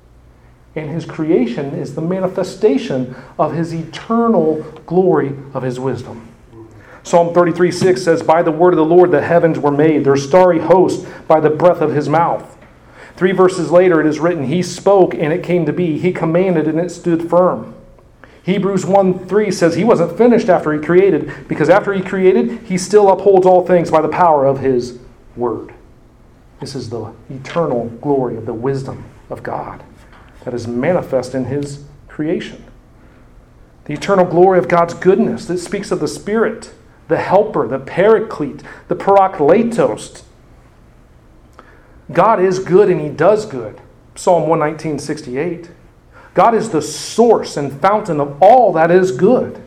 [0.76, 6.27] And his creation is the manifestation of his eternal glory of his wisdom.
[7.09, 10.18] Psalm 33 6 says, By the word of the Lord the heavens were made, their
[10.18, 12.59] starry host by the breath of his mouth.
[13.16, 15.98] Three verses later, it is written, He spoke and it came to be.
[15.98, 17.74] He commanded and it stood firm.
[18.42, 22.76] Hebrews 1 3 says he wasn't finished after he created, because after he created, he
[22.76, 24.98] still upholds all things by the power of his
[25.34, 25.72] word.
[26.61, 29.82] This is the eternal glory of the wisdom of God
[30.44, 32.64] that is manifest in his creation.
[33.86, 36.74] The eternal glory of God's goodness that speaks of the Spirit,
[37.09, 40.22] the helper, the paraclete, the parakletos.
[42.12, 43.80] God is good and he does good.
[44.14, 45.70] Psalm 119, 68.
[46.34, 49.61] God is the source and fountain of all that is good.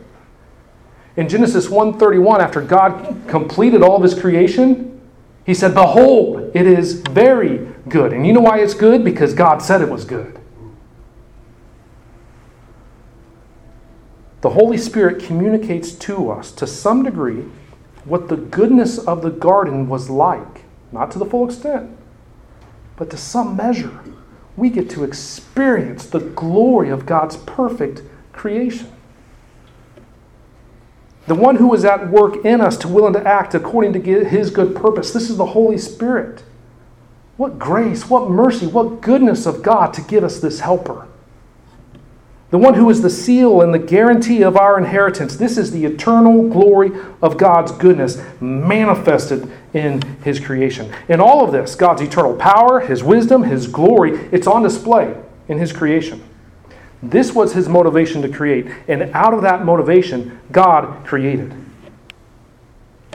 [1.16, 5.00] In Genesis 1:31 after God completed all of his creation,
[5.44, 9.04] he said, "Behold, it is very good." And you know why it's good?
[9.04, 10.38] Because God said it was good.
[14.42, 17.44] The Holy Spirit communicates to us to some degree
[18.04, 21.96] what the goodness of the garden was like, not to the full extent,
[22.96, 24.00] but to some measure
[24.56, 28.92] we get to experience the glory of God's perfect creation.
[31.28, 34.50] The one who is at work in us to willing to act according to his
[34.50, 35.12] good purpose.
[35.12, 36.42] This is the Holy Spirit.
[37.36, 41.06] What grace, what mercy, what goodness of God to give us this helper
[42.52, 45.36] the one who is the seal and the guarantee of our inheritance.
[45.36, 46.90] This is the eternal glory
[47.22, 50.94] of God's goodness manifested in His creation.
[51.08, 55.16] In all of this, God's eternal power, His wisdom, His glory, it's on display
[55.48, 56.22] in His creation.
[57.02, 61.54] This was His motivation to create, and out of that motivation, God created.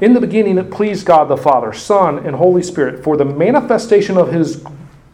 [0.01, 4.17] In the beginning, it pleased God the Father, Son, and Holy Spirit for the manifestation
[4.17, 4.65] of His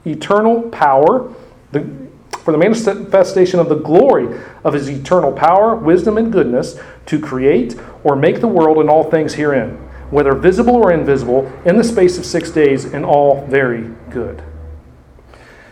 [0.05, 1.29] eternal power,
[1.73, 2.02] the
[2.43, 7.79] for the manifestation of the glory of his eternal power, wisdom, and goodness to create
[8.03, 9.71] or make the world and all things herein,
[10.11, 14.43] whether visible or invisible, in the space of six days, and all very good.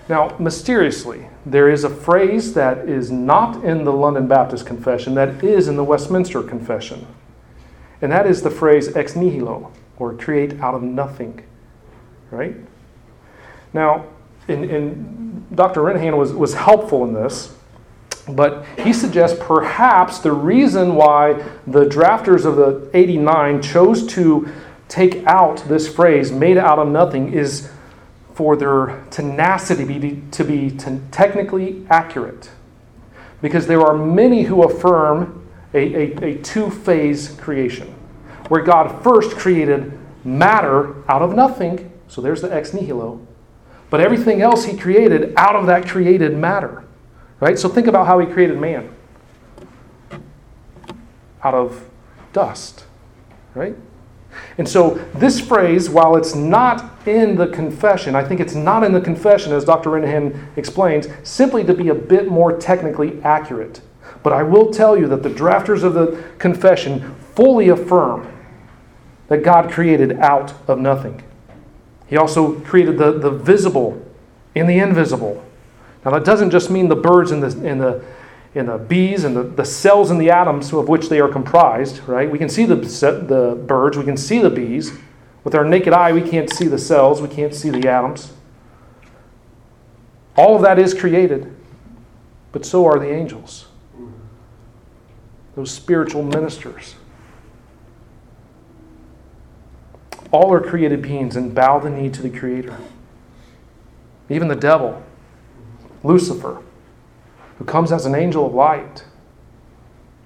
[0.08, 5.44] Now, mysteriously, there is a phrase that is not in the London Baptist Confession that
[5.44, 7.06] is in the Westminster Confession.
[8.02, 11.44] And that is the phrase ex nihilo, or create out of nothing.
[12.32, 12.56] Right?
[13.74, 14.06] Now,
[14.48, 15.21] in, in
[15.54, 15.82] Dr.
[15.82, 17.54] Renihan was, was helpful in this,
[18.28, 21.34] but he suggests perhaps the reason why
[21.68, 24.48] the drafters of the 89 chose to
[24.88, 27.70] take out this phrase, made out of nothing, is
[28.34, 30.72] for their tenacity to be, to be
[31.12, 32.50] technically accurate.
[33.42, 37.88] Because there are many who affirm a, a, a two phase creation,
[38.48, 43.26] where God first created matter out of nothing, so there's the ex nihilo,
[43.92, 46.84] but everything else he created out of that created matter.
[47.40, 47.60] Right?
[47.60, 48.92] So think about how he created man
[51.44, 51.88] out of
[52.34, 52.86] dust.
[53.54, 53.76] Right?
[54.58, 58.94] And so this phrase, while it's not in the confession, I think it's not in
[58.94, 59.90] the confession, as Dr.
[59.90, 63.82] Renihan explains, simply to be a bit more technically accurate.
[64.24, 68.32] But I will tell you that the drafters of the confession fully affirm
[69.28, 71.24] that God created out of nothing.
[72.12, 74.06] He also created the, the visible
[74.54, 75.42] and the invisible.
[76.04, 78.04] Now, that doesn't just mean the birds and the, and the,
[78.54, 82.06] and the bees and the, the cells and the atoms of which they are comprised,
[82.10, 82.30] right?
[82.30, 84.92] We can see the, the birds, we can see the bees.
[85.46, 88.34] With our naked eye, we can't see the cells, we can't see the atoms.
[90.36, 91.56] All of that is created,
[92.52, 93.68] but so are the angels,
[95.56, 96.96] those spiritual ministers.
[100.32, 102.78] All are created beings and bow the knee to the Creator.
[104.30, 105.04] Even the devil,
[106.04, 106.62] Lucifer,
[107.58, 109.04] who comes as an angel of light,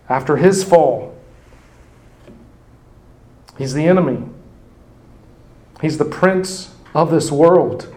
[0.08, 1.18] after his fall,
[3.58, 4.30] he's the enemy.
[5.82, 7.94] He's the prince of this world.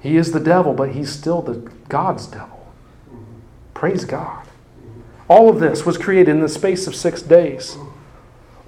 [0.00, 2.72] He is the devil, but he's still the God's devil.
[3.72, 4.46] Praise God.
[5.28, 7.78] All of this was created in the space of six days.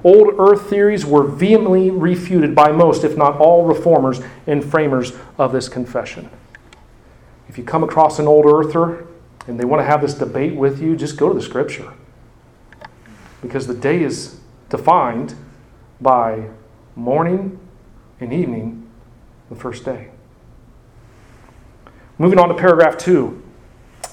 [0.07, 5.51] Old earth theories were vehemently refuted by most, if not all, reformers and framers of
[5.51, 6.31] this confession.
[7.49, 9.05] If you come across an old earther
[9.49, 11.93] and they want to have this debate with you, just go to the scripture.
[13.43, 14.39] Because the day is
[14.69, 15.35] defined
[16.01, 16.51] by
[16.95, 17.59] morning
[18.21, 18.89] and evening,
[19.49, 20.11] the first day.
[22.17, 23.43] Moving on to paragraph two.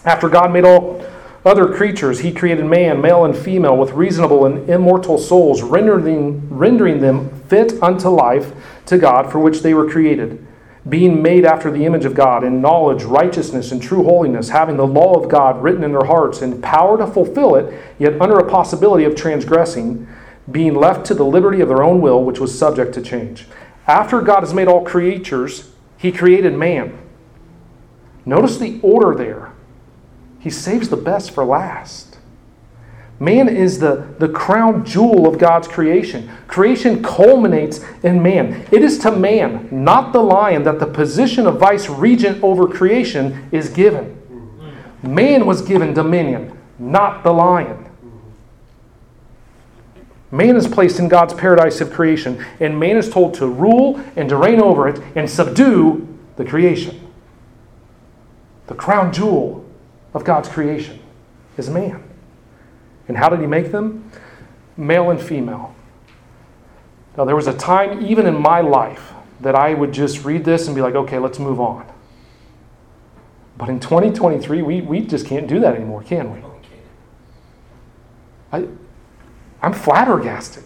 [0.05, 1.05] After God made all
[1.45, 7.01] other creatures he created man, male and female, with reasonable and immortal souls, rendering, rendering
[7.01, 8.53] them fit unto life
[8.85, 10.45] to God for which they were created,
[10.87, 14.87] being made after the image of God, in knowledge, righteousness, and true holiness, having the
[14.87, 18.49] law of God written in their hearts, and power to fulfill it, yet under a
[18.49, 20.07] possibility of transgressing,
[20.51, 23.45] being left to the liberty of their own will, which was subject to change.
[23.87, 26.97] After God has made all creatures, he created man.
[28.25, 29.52] Notice the order there.
[30.43, 32.17] He saves the best for last.
[33.17, 36.29] Man is the, the crown jewel of God's creation.
[36.47, 38.67] Creation culminates in man.
[38.69, 43.47] It is to man, not the lion, that the position of vice regent over creation
[43.53, 44.19] is given.
[45.01, 47.89] Man was given dominion, not the lion.
[50.29, 54.27] Man is placed in God's paradise of creation, and man is told to rule and
[54.27, 56.99] to reign over it and subdue the creation.
[58.67, 59.62] The crown jewel
[60.13, 60.99] of God's creation
[61.57, 62.03] is man.
[63.07, 64.11] And how did he make them?
[64.77, 65.75] Male and female.
[67.17, 70.67] Now, there was a time, even in my life, that I would just read this
[70.67, 71.85] and be like, okay, let's move on.
[73.57, 76.41] But in 2023, we, we just can't do that anymore, can we?
[78.51, 78.67] I,
[79.61, 80.65] I'm flabbergasted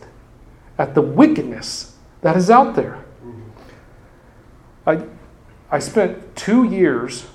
[0.78, 3.04] at the wickedness that is out there.
[4.86, 5.04] I,
[5.70, 7.28] I spent two years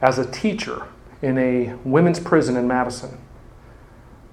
[0.00, 0.86] as a teacher
[1.22, 3.18] in a women's prison in Madison.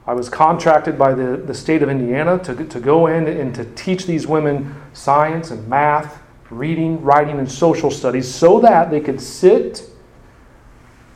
[0.07, 3.65] I was contracted by the, the state of Indiana to, to go in and to
[3.73, 9.19] teach these women science and math, reading, writing, and social studies so that they could
[9.19, 9.89] sit,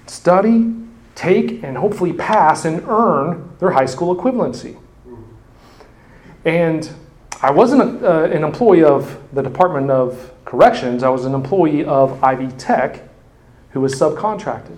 [0.07, 0.73] study,
[1.13, 4.79] take, and hopefully pass and earn their high school equivalency.
[6.45, 6.89] And
[7.43, 11.85] I wasn't a, uh, an employee of the Department of Corrections, I was an employee
[11.85, 13.08] of Ivy Tech
[13.71, 14.77] who was subcontracted.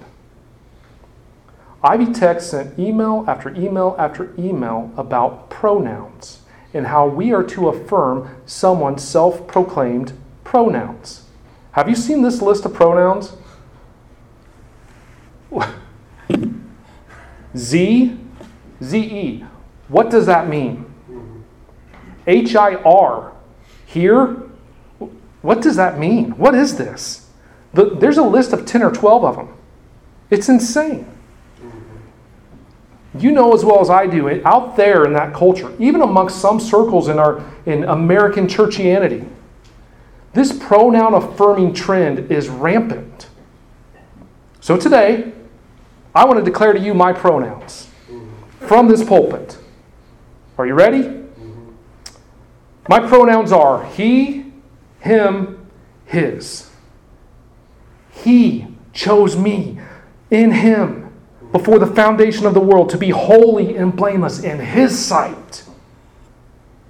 [1.83, 6.41] Ivy Tech sent email after email after email about pronouns
[6.73, 10.13] and how we are to affirm someone's self proclaimed
[10.43, 11.25] pronouns.
[11.73, 13.33] Have you seen this list of pronouns?
[17.57, 18.17] Z,
[18.83, 19.45] Z E.
[19.87, 20.85] What does that mean?
[22.27, 23.33] H I R.
[23.85, 24.37] Here?
[25.41, 26.31] What does that mean?
[26.37, 27.20] What is this?
[27.73, 29.57] The, there's a list of 10 or 12 of them.
[30.29, 31.07] It's insane.
[33.17, 36.59] You know as well as I do, out there in that culture, even amongst some
[36.59, 39.27] circles in, our, in American churchianity,
[40.33, 43.27] this pronoun affirming trend is rampant.
[44.61, 45.33] So today,
[46.15, 47.89] I want to declare to you my pronouns
[48.59, 49.57] from this pulpit.
[50.57, 51.21] Are you ready?
[52.87, 54.53] My pronouns are he,
[54.99, 55.67] him,
[56.05, 56.70] his.
[58.23, 59.79] He chose me
[60.29, 61.11] in him
[61.51, 65.63] before the foundation of the world to be holy and blameless in his sight.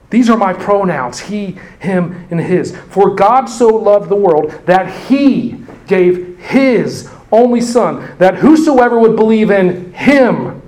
[0.10, 2.76] These are my pronouns he, him, and his.
[2.90, 9.16] For God so loved the world that he gave his only Son, that whosoever would
[9.16, 10.62] believe in him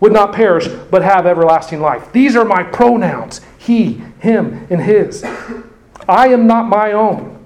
[0.00, 2.12] would not perish, but have everlasting life.
[2.12, 5.24] These are my pronouns he, him, and his.
[6.08, 7.37] I am not my own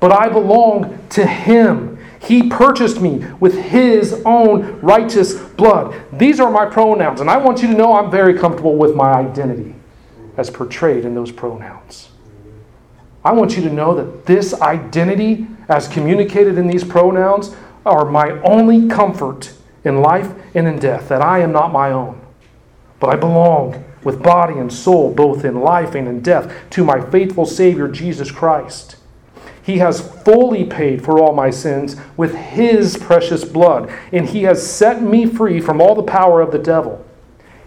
[0.00, 1.98] but I belong to Him.
[2.20, 5.94] He purchased me with His own righteous blood.
[6.12, 9.12] These are my pronouns, and I want you to know I'm very comfortable with my
[9.12, 9.74] identity
[10.36, 12.08] as portrayed in those pronouns.
[13.24, 17.54] I want you to know that this identity, as communicated in these pronouns,
[17.86, 19.52] are my only comfort
[19.84, 22.20] in life and in death, that I am not my own,
[23.00, 27.00] but I belong with body and soul, both in life and in death, to my
[27.10, 28.96] faithful Savior, Jesus Christ.
[29.64, 34.64] He has fully paid for all my sins with His precious blood, and He has
[34.64, 37.02] set me free from all the power of the devil.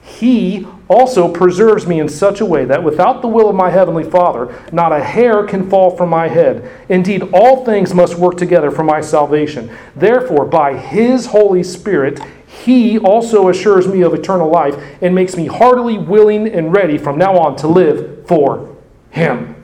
[0.07, 4.09] He also preserves me in such a way that without the will of my heavenly
[4.09, 6.71] Father, not a hair can fall from my head.
[6.87, 9.69] Indeed, all things must work together for my salvation.
[9.95, 15.47] Therefore, by His Holy Spirit, He also assures me of eternal life and makes me
[15.47, 18.77] heartily willing and ready from now on to live for
[19.09, 19.56] Him.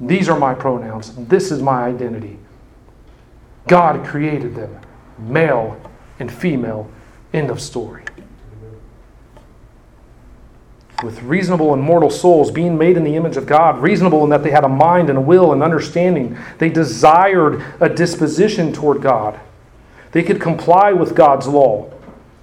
[0.00, 1.14] These are my pronouns.
[1.16, 2.38] This is my identity.
[3.66, 4.78] God created them,
[5.18, 5.80] male
[6.18, 6.90] and female.
[7.32, 8.04] End of story.
[11.02, 14.42] With reasonable and mortal souls being made in the image of God, reasonable in that
[14.42, 16.38] they had a mind and a will and understanding.
[16.58, 19.38] They desired a disposition toward God.
[20.12, 21.92] They could comply with God's law.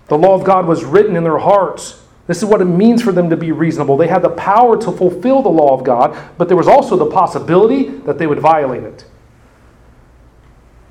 [0.07, 2.02] The law of God was written in their hearts.
[2.25, 3.97] This is what it means for them to be reasonable.
[3.97, 7.05] They had the power to fulfill the law of God, but there was also the
[7.05, 9.05] possibility that they would violate it.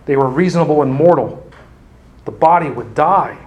[0.05, 1.51] They were reasonable and mortal.
[2.25, 3.39] The body would die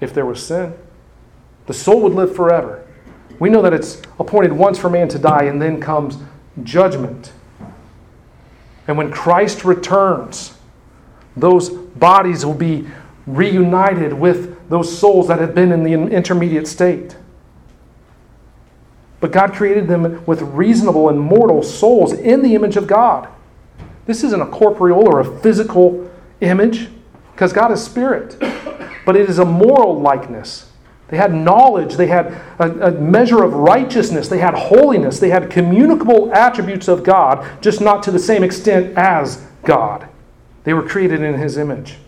[0.00, 0.74] if there was sin.
[1.66, 2.86] The soul would live forever.
[3.38, 6.18] We know that it's appointed once for man to die, and then comes
[6.62, 7.32] judgment.
[8.86, 10.54] And when Christ returns,
[11.36, 12.86] those bodies will be
[13.26, 17.16] reunited with those souls that had been in the intermediate state.
[19.20, 23.28] But God created them with reasonable and mortal souls in the image of God.
[24.06, 26.10] This isn't a corporeal or a physical
[26.40, 26.88] image.
[27.32, 28.36] because God is spirit.
[29.06, 30.70] But it is a moral likeness.
[31.08, 35.50] They had knowledge, they had a, a, measure of righteousness, they had holiness, they had
[35.50, 40.08] communicable attributes of God, just not to the same extent as God.
[40.64, 41.98] They were created in His image.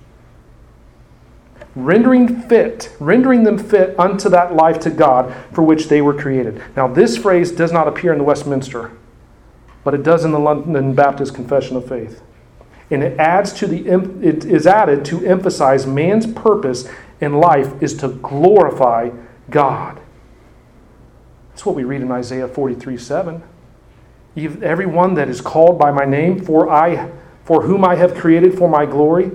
[1.76, 6.62] Rendering fit, rendering them fit unto that life to God for which they were created.
[6.76, 8.92] Now, this phrase does not appear in the Westminster,
[9.82, 12.22] but it does in the London Baptist Confession of Faith
[12.94, 13.86] and it adds to the
[14.22, 16.88] it is added to emphasize man's purpose
[17.20, 19.10] in life is to glorify
[19.50, 20.00] God.
[21.50, 23.42] That's what we read in Isaiah 43 7.
[24.36, 27.10] Everyone that is called by my name, for I
[27.44, 29.32] for whom I have created for my glory,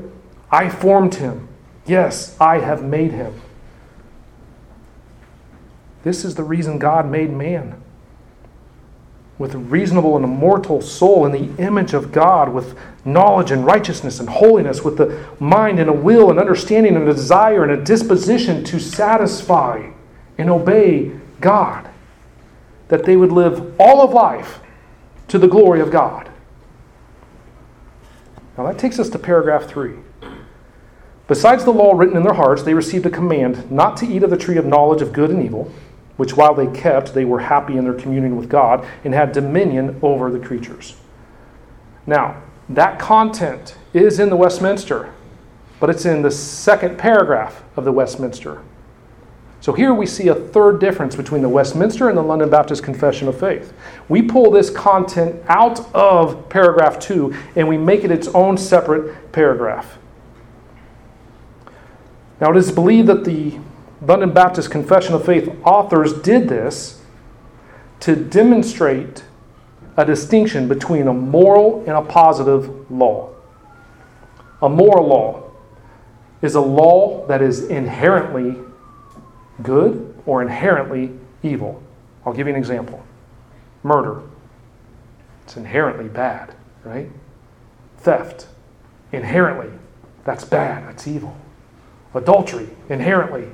[0.52, 1.49] I formed him.
[1.90, 3.42] Yes, I have made him.
[6.04, 7.82] This is the reason God made man
[9.40, 14.20] with a reasonable and immortal soul in the image of God, with knowledge and righteousness
[14.20, 17.84] and holiness, with the mind and a will and understanding and a desire and a
[17.84, 19.90] disposition to satisfy
[20.38, 21.12] and obey
[21.42, 21.90] God,
[22.90, 24.60] that they would live all of life
[25.30, 26.30] to the glory of God.
[28.56, 29.96] Now that takes us to paragraph three.
[31.30, 34.30] Besides the law written in their hearts, they received a command not to eat of
[34.30, 35.72] the tree of knowledge of good and evil
[36.20, 39.98] which while they kept, they were happy in their communion with God and had dominion
[40.02, 40.98] over the creatures.
[42.06, 45.14] Now, that content is in the Westminster,
[45.80, 48.62] but it's in the second paragraph of the Westminster.
[49.62, 53.30] So here we see a third difference between the Westminster and the London Baptist Confession
[53.30, 53.72] of Faith.
[54.10, 59.32] We pull this content out of paragraph 2 and we make it its own separate
[59.32, 59.98] paragraph.
[62.42, 63.60] Now, it is believed that the
[64.02, 67.02] London Baptist Confession of Faith authors did this
[68.00, 69.24] to demonstrate
[69.98, 73.30] a distinction between a moral and a positive law.
[74.62, 75.52] A moral law
[76.42, 78.56] is a law that is inherently
[79.62, 81.12] good or inherently
[81.44, 81.84] evil.
[82.26, 83.04] I'll give you an example
[83.84, 84.22] murder.
[85.44, 87.10] It's inherently bad, right?
[87.98, 88.48] Theft,
[89.12, 89.70] inherently,
[90.24, 91.36] that's bad, that's evil.
[92.14, 93.48] Adultery, inherently,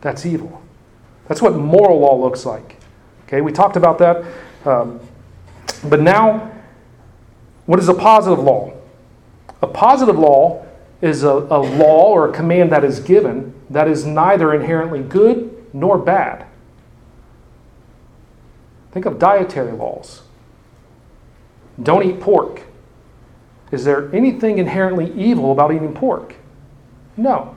[0.00, 0.62] that's evil.
[1.26, 2.76] That's what moral law looks like.
[3.26, 4.24] Okay, we talked about that.
[4.64, 5.00] Um,
[5.84, 6.50] but now,
[7.66, 8.72] what is a positive law?
[9.60, 10.64] A positive law
[11.02, 15.66] is a, a law or a command that is given that is neither inherently good
[15.74, 16.46] nor bad.
[18.92, 20.22] Think of dietary laws.
[21.82, 22.62] Don't eat pork.
[23.70, 26.34] Is there anything inherently evil about eating pork?
[27.16, 27.54] No.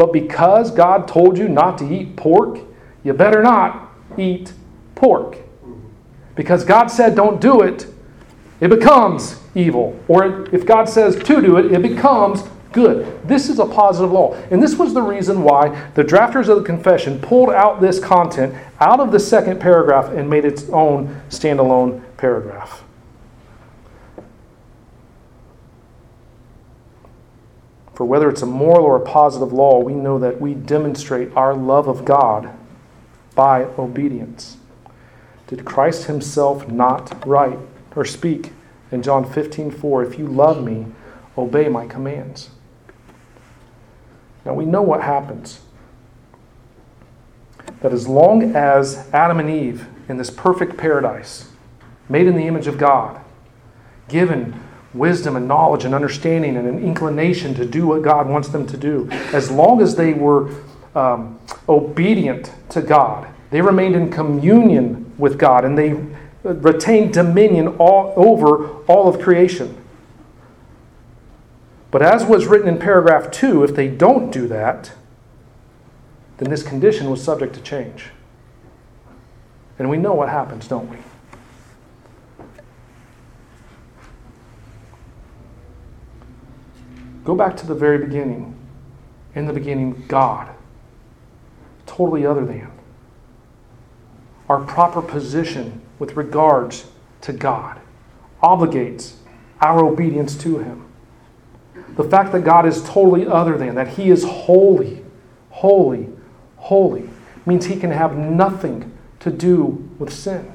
[0.00, 2.60] But because God told you not to eat pork,
[3.04, 4.54] you better not eat
[4.94, 5.36] pork.
[6.34, 7.86] Because God said don't do it,
[8.62, 10.02] it becomes evil.
[10.08, 13.28] Or if God says to do it, it becomes good.
[13.28, 14.32] This is a positive law.
[14.50, 18.54] And this was the reason why the drafters of the confession pulled out this content
[18.80, 22.84] out of the second paragraph and made its own standalone paragraph.
[28.00, 31.52] For whether it's a moral or a positive law, we know that we demonstrate our
[31.52, 32.48] love of God
[33.34, 34.56] by obedience.
[35.48, 37.58] Did Christ himself not write
[37.94, 38.54] or speak
[38.90, 40.86] in John 15 4, If you love me,
[41.36, 42.48] obey my commands?
[44.46, 45.60] Now we know what happens.
[47.82, 51.50] That as long as Adam and Eve in this perfect paradise,
[52.08, 53.20] made in the image of God,
[54.08, 54.58] given
[54.92, 58.76] wisdom and knowledge and understanding and an inclination to do what God wants them to
[58.76, 59.08] do.
[59.32, 60.50] As long as they were
[60.94, 61.38] um,
[61.68, 65.92] obedient to God, they remained in communion with God and they
[66.42, 69.76] retained dominion all, over all of creation.
[71.90, 74.92] But as was written in paragraph 2, if they don't do that,
[76.38, 78.10] then this condition was subject to change.
[79.78, 80.98] And we know what happens, don't we?
[87.24, 88.56] Go back to the very beginning.
[89.34, 90.48] In the beginning, God.
[91.86, 92.70] Totally other than.
[94.48, 96.86] Our proper position with regards
[97.22, 97.80] to God
[98.42, 99.14] obligates
[99.60, 100.86] our obedience to Him.
[101.96, 105.04] The fact that God is totally other than, that He is holy,
[105.50, 106.08] holy,
[106.56, 107.08] holy,
[107.44, 110.52] means He can have nothing to do with sin.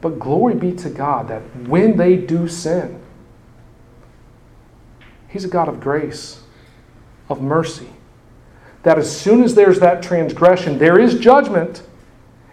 [0.00, 3.00] But glory be to God that when they do sin,
[5.28, 6.40] He's a God of grace,
[7.28, 7.88] of mercy.
[8.84, 11.82] That as soon as there's that transgression, there is judgment,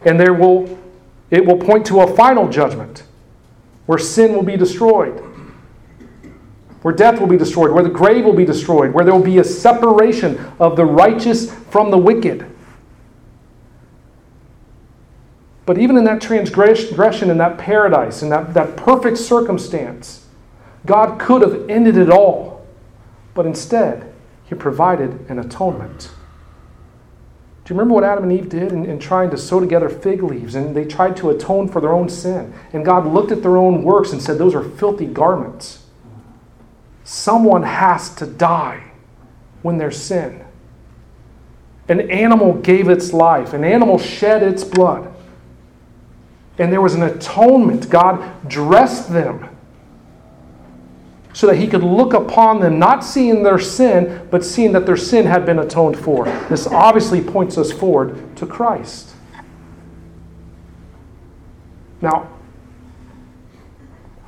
[0.03, 0.77] and there will
[1.31, 3.03] it will point to a final judgment.
[3.85, 5.13] where sin will be destroyed,
[6.81, 9.39] where death will be destroyed, where the grave will be destroyed, where there will be
[9.39, 12.45] a separation of the righteous from the wicked.
[15.65, 20.25] But even in that transgression, in that paradise, in that, that perfect circumstance,
[20.85, 22.65] God could have ended it all.
[23.33, 24.13] But instead,
[24.45, 26.11] He provided an atonement.
[27.63, 30.21] Do you remember what Adam and Eve did in, in, trying to sew together fig
[30.21, 30.53] leaves?
[30.53, 32.53] And they tried to atone for their own sin.
[32.73, 35.83] And God looked at their own works and said, Those are filthy garments.
[37.03, 38.83] Someone has to die
[39.63, 40.45] when there's sin.
[41.87, 45.14] An animal gave its life, an animal shed its blood.
[46.57, 47.89] And there was an atonement.
[47.89, 49.49] God dressed them
[51.33, 54.95] so that he could look upon them, not seeing their sin, but seeing that their
[54.95, 56.23] sin had been atoned for.
[56.49, 59.13] This obviously points us forward to Christ.
[62.01, 62.29] Now,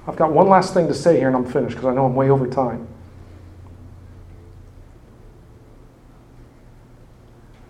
[0.06, 2.16] I've got one last thing to say here and I'm finished because I know I'm
[2.16, 2.88] way over time.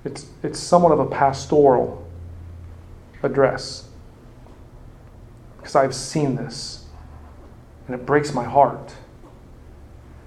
[0.03, 2.07] It's, it's somewhat of a pastoral
[3.21, 3.86] address
[5.67, 6.85] because I've seen this
[7.87, 8.93] and it breaks my heart.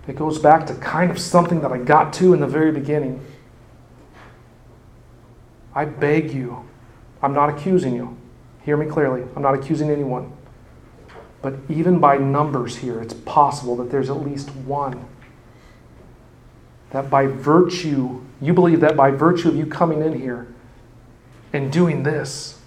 [0.07, 3.25] It goes back to kind of something that I got to in the very beginning.
[5.75, 6.69] I beg you,
[7.23, 8.19] I'm not accusing you.
[8.65, 9.23] Hear me clearly.
[9.35, 10.31] I'm not accusing anyone.
[11.41, 15.07] But even by numbers here, it's possible that there's at least one.
[16.91, 20.49] That by virtue, you believe that by virtue of you coming in here
[21.55, 22.60] and doing this,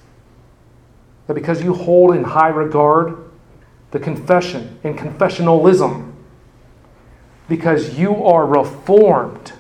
[1.27, 3.17] that because you hold in high regard
[3.91, 6.11] the confession and confessionalism,
[7.47, 9.53] because you are reformed.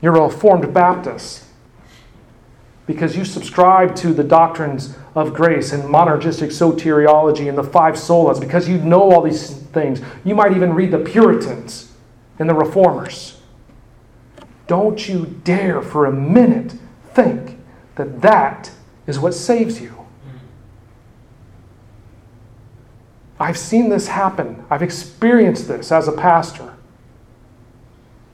[0.00, 1.44] You're a reformed Baptist.
[2.86, 8.40] Because you subscribe to the doctrines of grace and monergistic soteriology and the five solas,
[8.40, 10.02] because you know all these things.
[10.24, 11.92] You might even read the Puritans
[12.38, 13.40] and the Reformers.
[14.66, 16.74] Don't you dare for a minute
[17.12, 17.58] think
[17.94, 18.70] that that
[19.06, 20.01] is what saves you.
[23.42, 24.64] I've seen this happen.
[24.70, 26.74] I've experienced this as a pastor.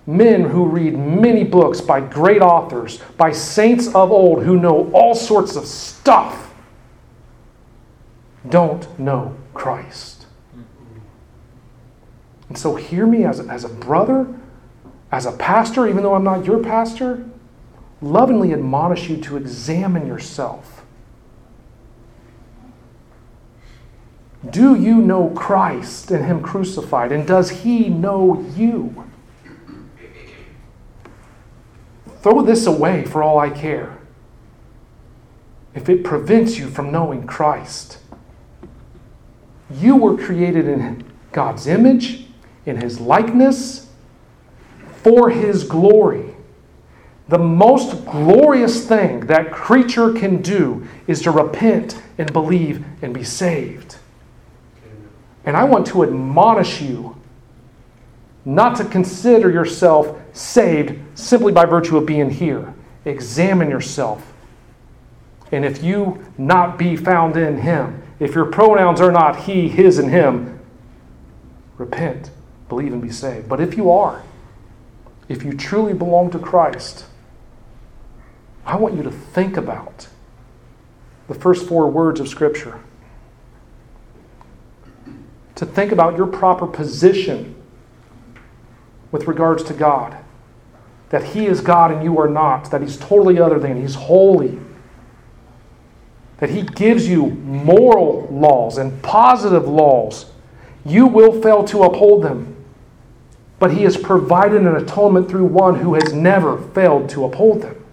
[0.07, 5.15] Men who read many books by great authors, by saints of old who know all
[5.15, 6.55] sorts of stuff,
[8.51, 10.27] don't know Christ.
[12.51, 14.27] And so, hear me as, as a brother,
[15.11, 17.27] as a pastor, even though I'm not your pastor,
[18.03, 20.78] lovingly admonish you to examine yourself
[24.51, 27.11] Do you know Christ and Him crucified?
[27.11, 29.05] And does He know you?
[32.23, 33.99] Throw this away for all I care.
[35.75, 37.99] If it prevents you from knowing Christ,
[39.71, 42.27] you were created in God's image,
[42.65, 43.91] in His likeness,
[45.03, 46.35] for His glory.
[47.29, 53.25] The most glorious thing that creature can do is to repent and believe and be
[53.25, 53.97] saved.
[55.45, 57.17] And I want to admonish you
[58.45, 62.75] not to consider yourself saved simply by virtue of being here.
[63.05, 64.33] Examine yourself.
[65.53, 69.99] And if you not be found in him, if your pronouns are not he, his,
[69.99, 70.61] and him,
[71.77, 72.31] repent,
[72.69, 73.49] believe, and be saved.
[73.49, 74.23] But if you are,
[75.29, 77.07] if you truly belong to Christ,
[78.67, 80.09] I want you to think about
[81.29, 82.81] the first four words of Scripture
[85.59, 87.57] to think about your proper position
[89.11, 90.17] with regards to God.
[91.11, 92.71] That He is God and you are not.
[92.71, 93.81] That He's totally other than.
[93.81, 94.57] He's holy.
[96.37, 100.27] That He gives you moral laws and positive laws.
[100.85, 102.55] You will fail to uphold them.
[103.59, 107.85] But He has provided an atonement through one who has never failed to uphold them.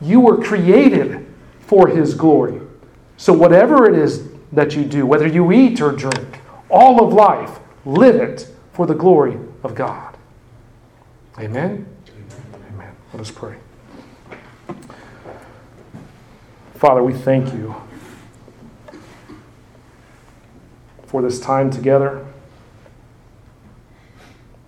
[0.00, 1.26] You were created
[1.60, 2.62] for His glory.
[3.18, 6.40] So, whatever it is that you do, whether you eat or drink,
[6.70, 10.16] all of life, live it for the glory of God.
[11.38, 11.86] Amen?
[12.72, 12.94] Amen.
[13.12, 13.56] Let us pray.
[16.74, 17.74] Father, we thank you
[21.06, 22.26] for this time together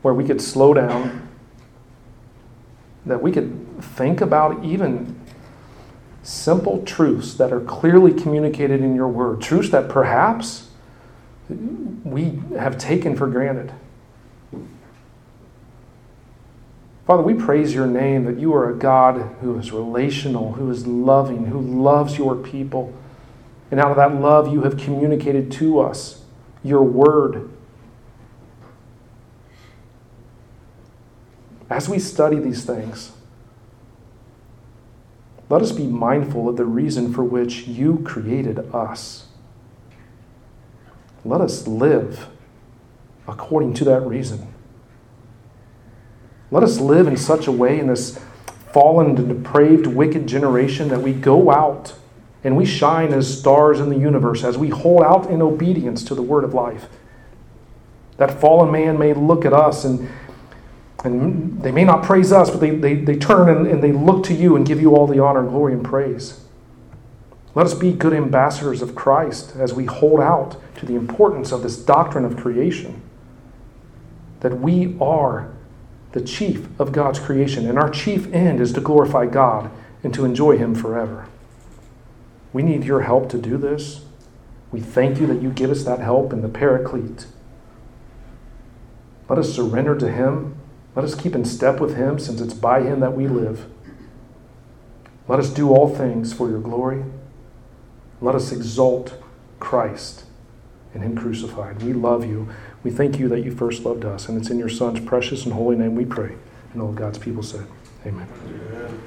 [0.02, 1.28] where we could slow down,
[3.04, 5.15] that we could think about even
[6.26, 10.68] simple truths that are clearly communicated in your word, truths that perhaps
[11.48, 13.72] we have taken for granted.
[17.06, 20.84] Father, we praise your name that you are a God who is relational, who is
[20.84, 22.92] loving, who loves your people.
[23.70, 26.24] And out of that love, you have communicated to us
[26.64, 27.48] your word.
[31.70, 33.12] As we study these things,
[35.48, 39.26] let us be mindful of the reason for which you created us.
[41.24, 42.28] Let us live
[43.28, 44.52] according to that reason.
[46.50, 48.20] Let us live in such a way in this
[48.72, 51.94] fallen and depraved, wicked generation that we go out
[52.44, 56.14] and we shine as stars in the universe as we hold out in obedience to
[56.14, 56.86] the word of life.
[58.18, 60.08] That fallen man may look at us and,
[61.06, 64.24] and they may not praise us, but they, they, they turn and, and they look
[64.24, 66.40] to you and give you all the honor, glory, and praise.
[67.54, 71.62] Let us be good ambassadors of Christ as we hold out to the importance of
[71.62, 73.00] this doctrine of creation.
[74.40, 75.50] That we are
[76.12, 79.70] the chief of God's creation, and our chief end is to glorify God
[80.02, 81.28] and to enjoy Him forever.
[82.52, 84.04] We need your help to do this.
[84.72, 87.26] We thank you that you give us that help in the Paraclete.
[89.28, 90.56] Let us surrender to Him.
[90.96, 93.66] Let us keep in step with Him, since it's by Him that we live.
[95.28, 97.04] Let us do all things for your glory.
[98.22, 99.14] Let us exalt
[99.60, 100.24] Christ
[100.94, 101.82] and Him crucified.
[101.82, 102.48] We love you.
[102.82, 105.52] We thank you that you first loved us, and it's in your Son's precious and
[105.52, 106.34] holy name we pray.
[106.72, 107.66] And all God's people said,
[108.06, 108.26] Amen.
[108.46, 109.00] Amen.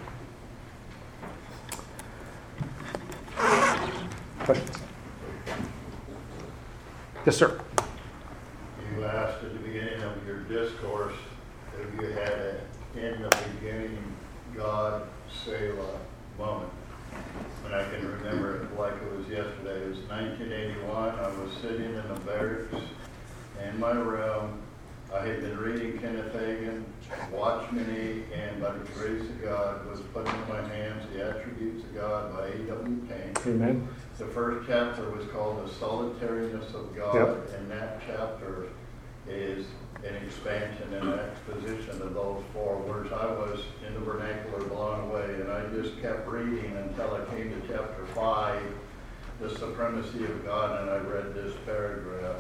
[4.40, 4.78] Questions?
[7.26, 7.60] Yes, sir.
[8.96, 11.16] You asked at the beginning of your discourse
[11.80, 12.62] if you had a,
[13.00, 13.98] in the beginning
[14.56, 15.08] God
[15.46, 16.00] Selah
[16.38, 16.72] moment.
[17.66, 19.84] And I can remember it like it was yesterday.
[19.84, 21.20] It was 1981.
[21.20, 22.76] I was sitting in the barracks
[23.64, 24.62] in my room.
[25.14, 26.84] I had been reading Kenneth Hagin,
[27.32, 31.96] Watchman and by the grace of God was put in my hands the attributes of
[31.96, 33.08] God by A.W.
[33.08, 33.48] Pink.
[33.48, 33.88] Amen.
[34.20, 37.50] The first chapter was called The Solitariness of God, yep.
[37.58, 38.68] and that chapter
[39.30, 39.66] is
[40.04, 43.12] an expansion and an exposition of those four words.
[43.12, 47.50] I was in the vernacular blown away, and I just kept reading until I came
[47.50, 48.62] to chapter 5,
[49.42, 52.38] The Supremacy of God, and I read this paragraph.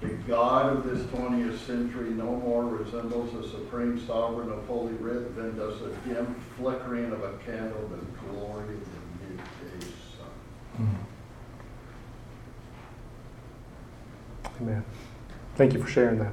[0.00, 5.36] The God of this 20th century no more resembles the supreme sovereign of Holy Writ
[5.36, 9.00] than does the dim flickering of a candle the glory of the
[9.30, 9.86] midday
[10.16, 10.32] sun.
[10.76, 10.96] Hmm.
[14.60, 14.84] Amen.
[15.54, 16.32] Thank you for sharing that.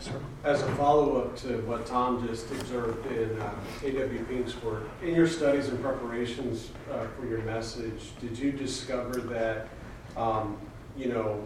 [0.00, 0.18] Sir.
[0.44, 3.54] As a follow-up to what Tom just observed in uh,
[3.84, 4.24] A.W.
[4.24, 9.68] Pink's work, in your studies and preparations uh, for your message, did you discover that
[10.16, 10.56] um,
[10.96, 11.44] you know,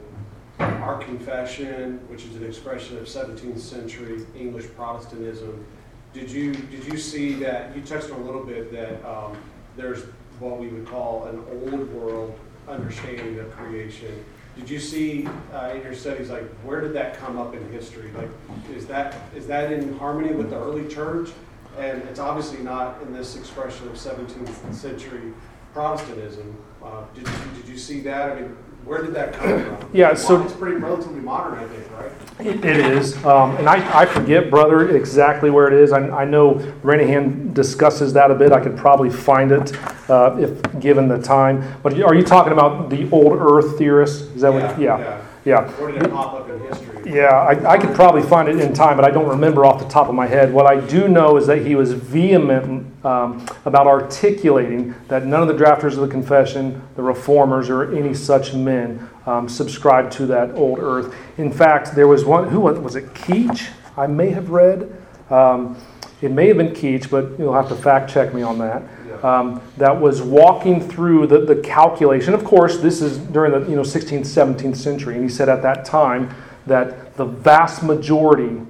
[0.60, 5.66] our confession, which is an expression of 17th century English Protestantism,
[6.12, 9.36] did you did you see that you touched on a little bit that um,
[9.76, 10.04] there's
[10.38, 14.24] what we would call an old world understanding of creation.
[14.56, 18.10] Did you see uh, in your studies like where did that come up in history?
[18.12, 18.30] Like,
[18.74, 21.30] is that is that in harmony with the early church?
[21.76, 25.32] And it's obviously not in this expression of 17th century
[25.72, 26.56] Protestantism.
[26.82, 28.30] Uh, did, you, did you see that?
[28.30, 29.90] I mean, where did that come from?
[29.92, 32.12] Yeah, so it's pretty relatively modern, I think, right?
[32.40, 35.92] It, it is, um, and I, I forget, brother, exactly where it is.
[35.92, 38.52] I, I know Renihan discusses that a bit.
[38.52, 39.72] I could probably find it
[40.10, 41.78] uh, if given the time.
[41.82, 44.22] But are you talking about the old Earth theorists?
[44.34, 44.78] Is that what?
[44.78, 45.70] Yeah, yeah.
[45.72, 47.12] Where did it pop up in history?
[47.14, 49.88] Yeah, I, I could probably find it in time, but I don't remember off the
[49.88, 50.52] top of my head.
[50.52, 55.48] What I do know is that he was vehement um, about articulating that none of
[55.48, 60.54] the drafters of the confession, the reformers, or any such men um, subscribed to that
[60.54, 61.14] old earth.
[61.36, 63.68] In fact, there was one, who was, was it Keach?
[63.96, 64.96] I may have read.
[65.30, 65.76] Um,
[66.22, 68.82] it may have been Keach, but you'll have to fact check me on that.
[69.24, 72.34] Um, that was walking through the, the calculation.
[72.34, 75.62] Of course, this is during the you know 16th, 17th century, and he said at
[75.62, 76.34] that time
[76.66, 78.60] that the vast majority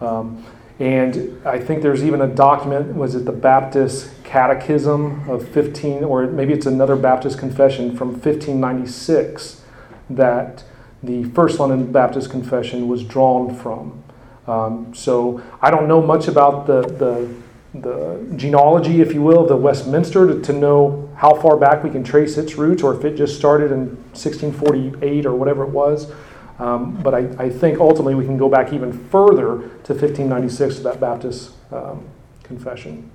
[0.00, 0.44] Um,
[0.80, 6.26] and I think there's even a document, was it the Baptist Catechism of 15, or
[6.26, 9.62] maybe it's another Baptist confession from 1596
[10.10, 10.64] that
[11.04, 14.02] the First London Baptist Confession was drawn from.
[14.48, 17.32] Um, so I don't know much about the, the,
[17.74, 21.90] the genealogy, if you will, of the Westminster to, to know how far back we
[21.90, 26.12] can trace its roots or if it just started in 1648 or whatever it was.
[26.58, 30.82] Um, but I, I think ultimately we can go back even further to 1596 to
[30.82, 32.06] that Baptist um,
[32.42, 33.10] confession.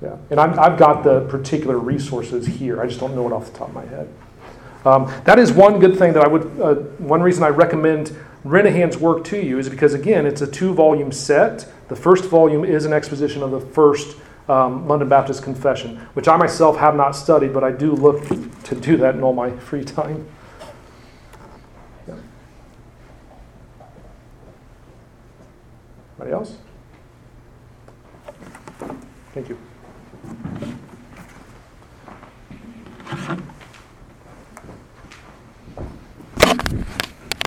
[0.00, 2.80] Yeah, and I'm, I've got the particular resources here.
[2.80, 4.08] I just don't know it off the top of my head.
[4.84, 8.96] Um, that is one good thing that I would, uh, one reason I recommend Renihan's
[8.96, 11.70] work to you is because, again, it's a two volume set.
[11.88, 14.16] The first volume is an exposition of the first
[14.48, 18.26] um, London Baptist Confession, which I myself have not studied, but I do look
[18.64, 20.26] to do that in all my free time.
[26.20, 26.58] Anybody else?
[29.32, 29.56] Thank you.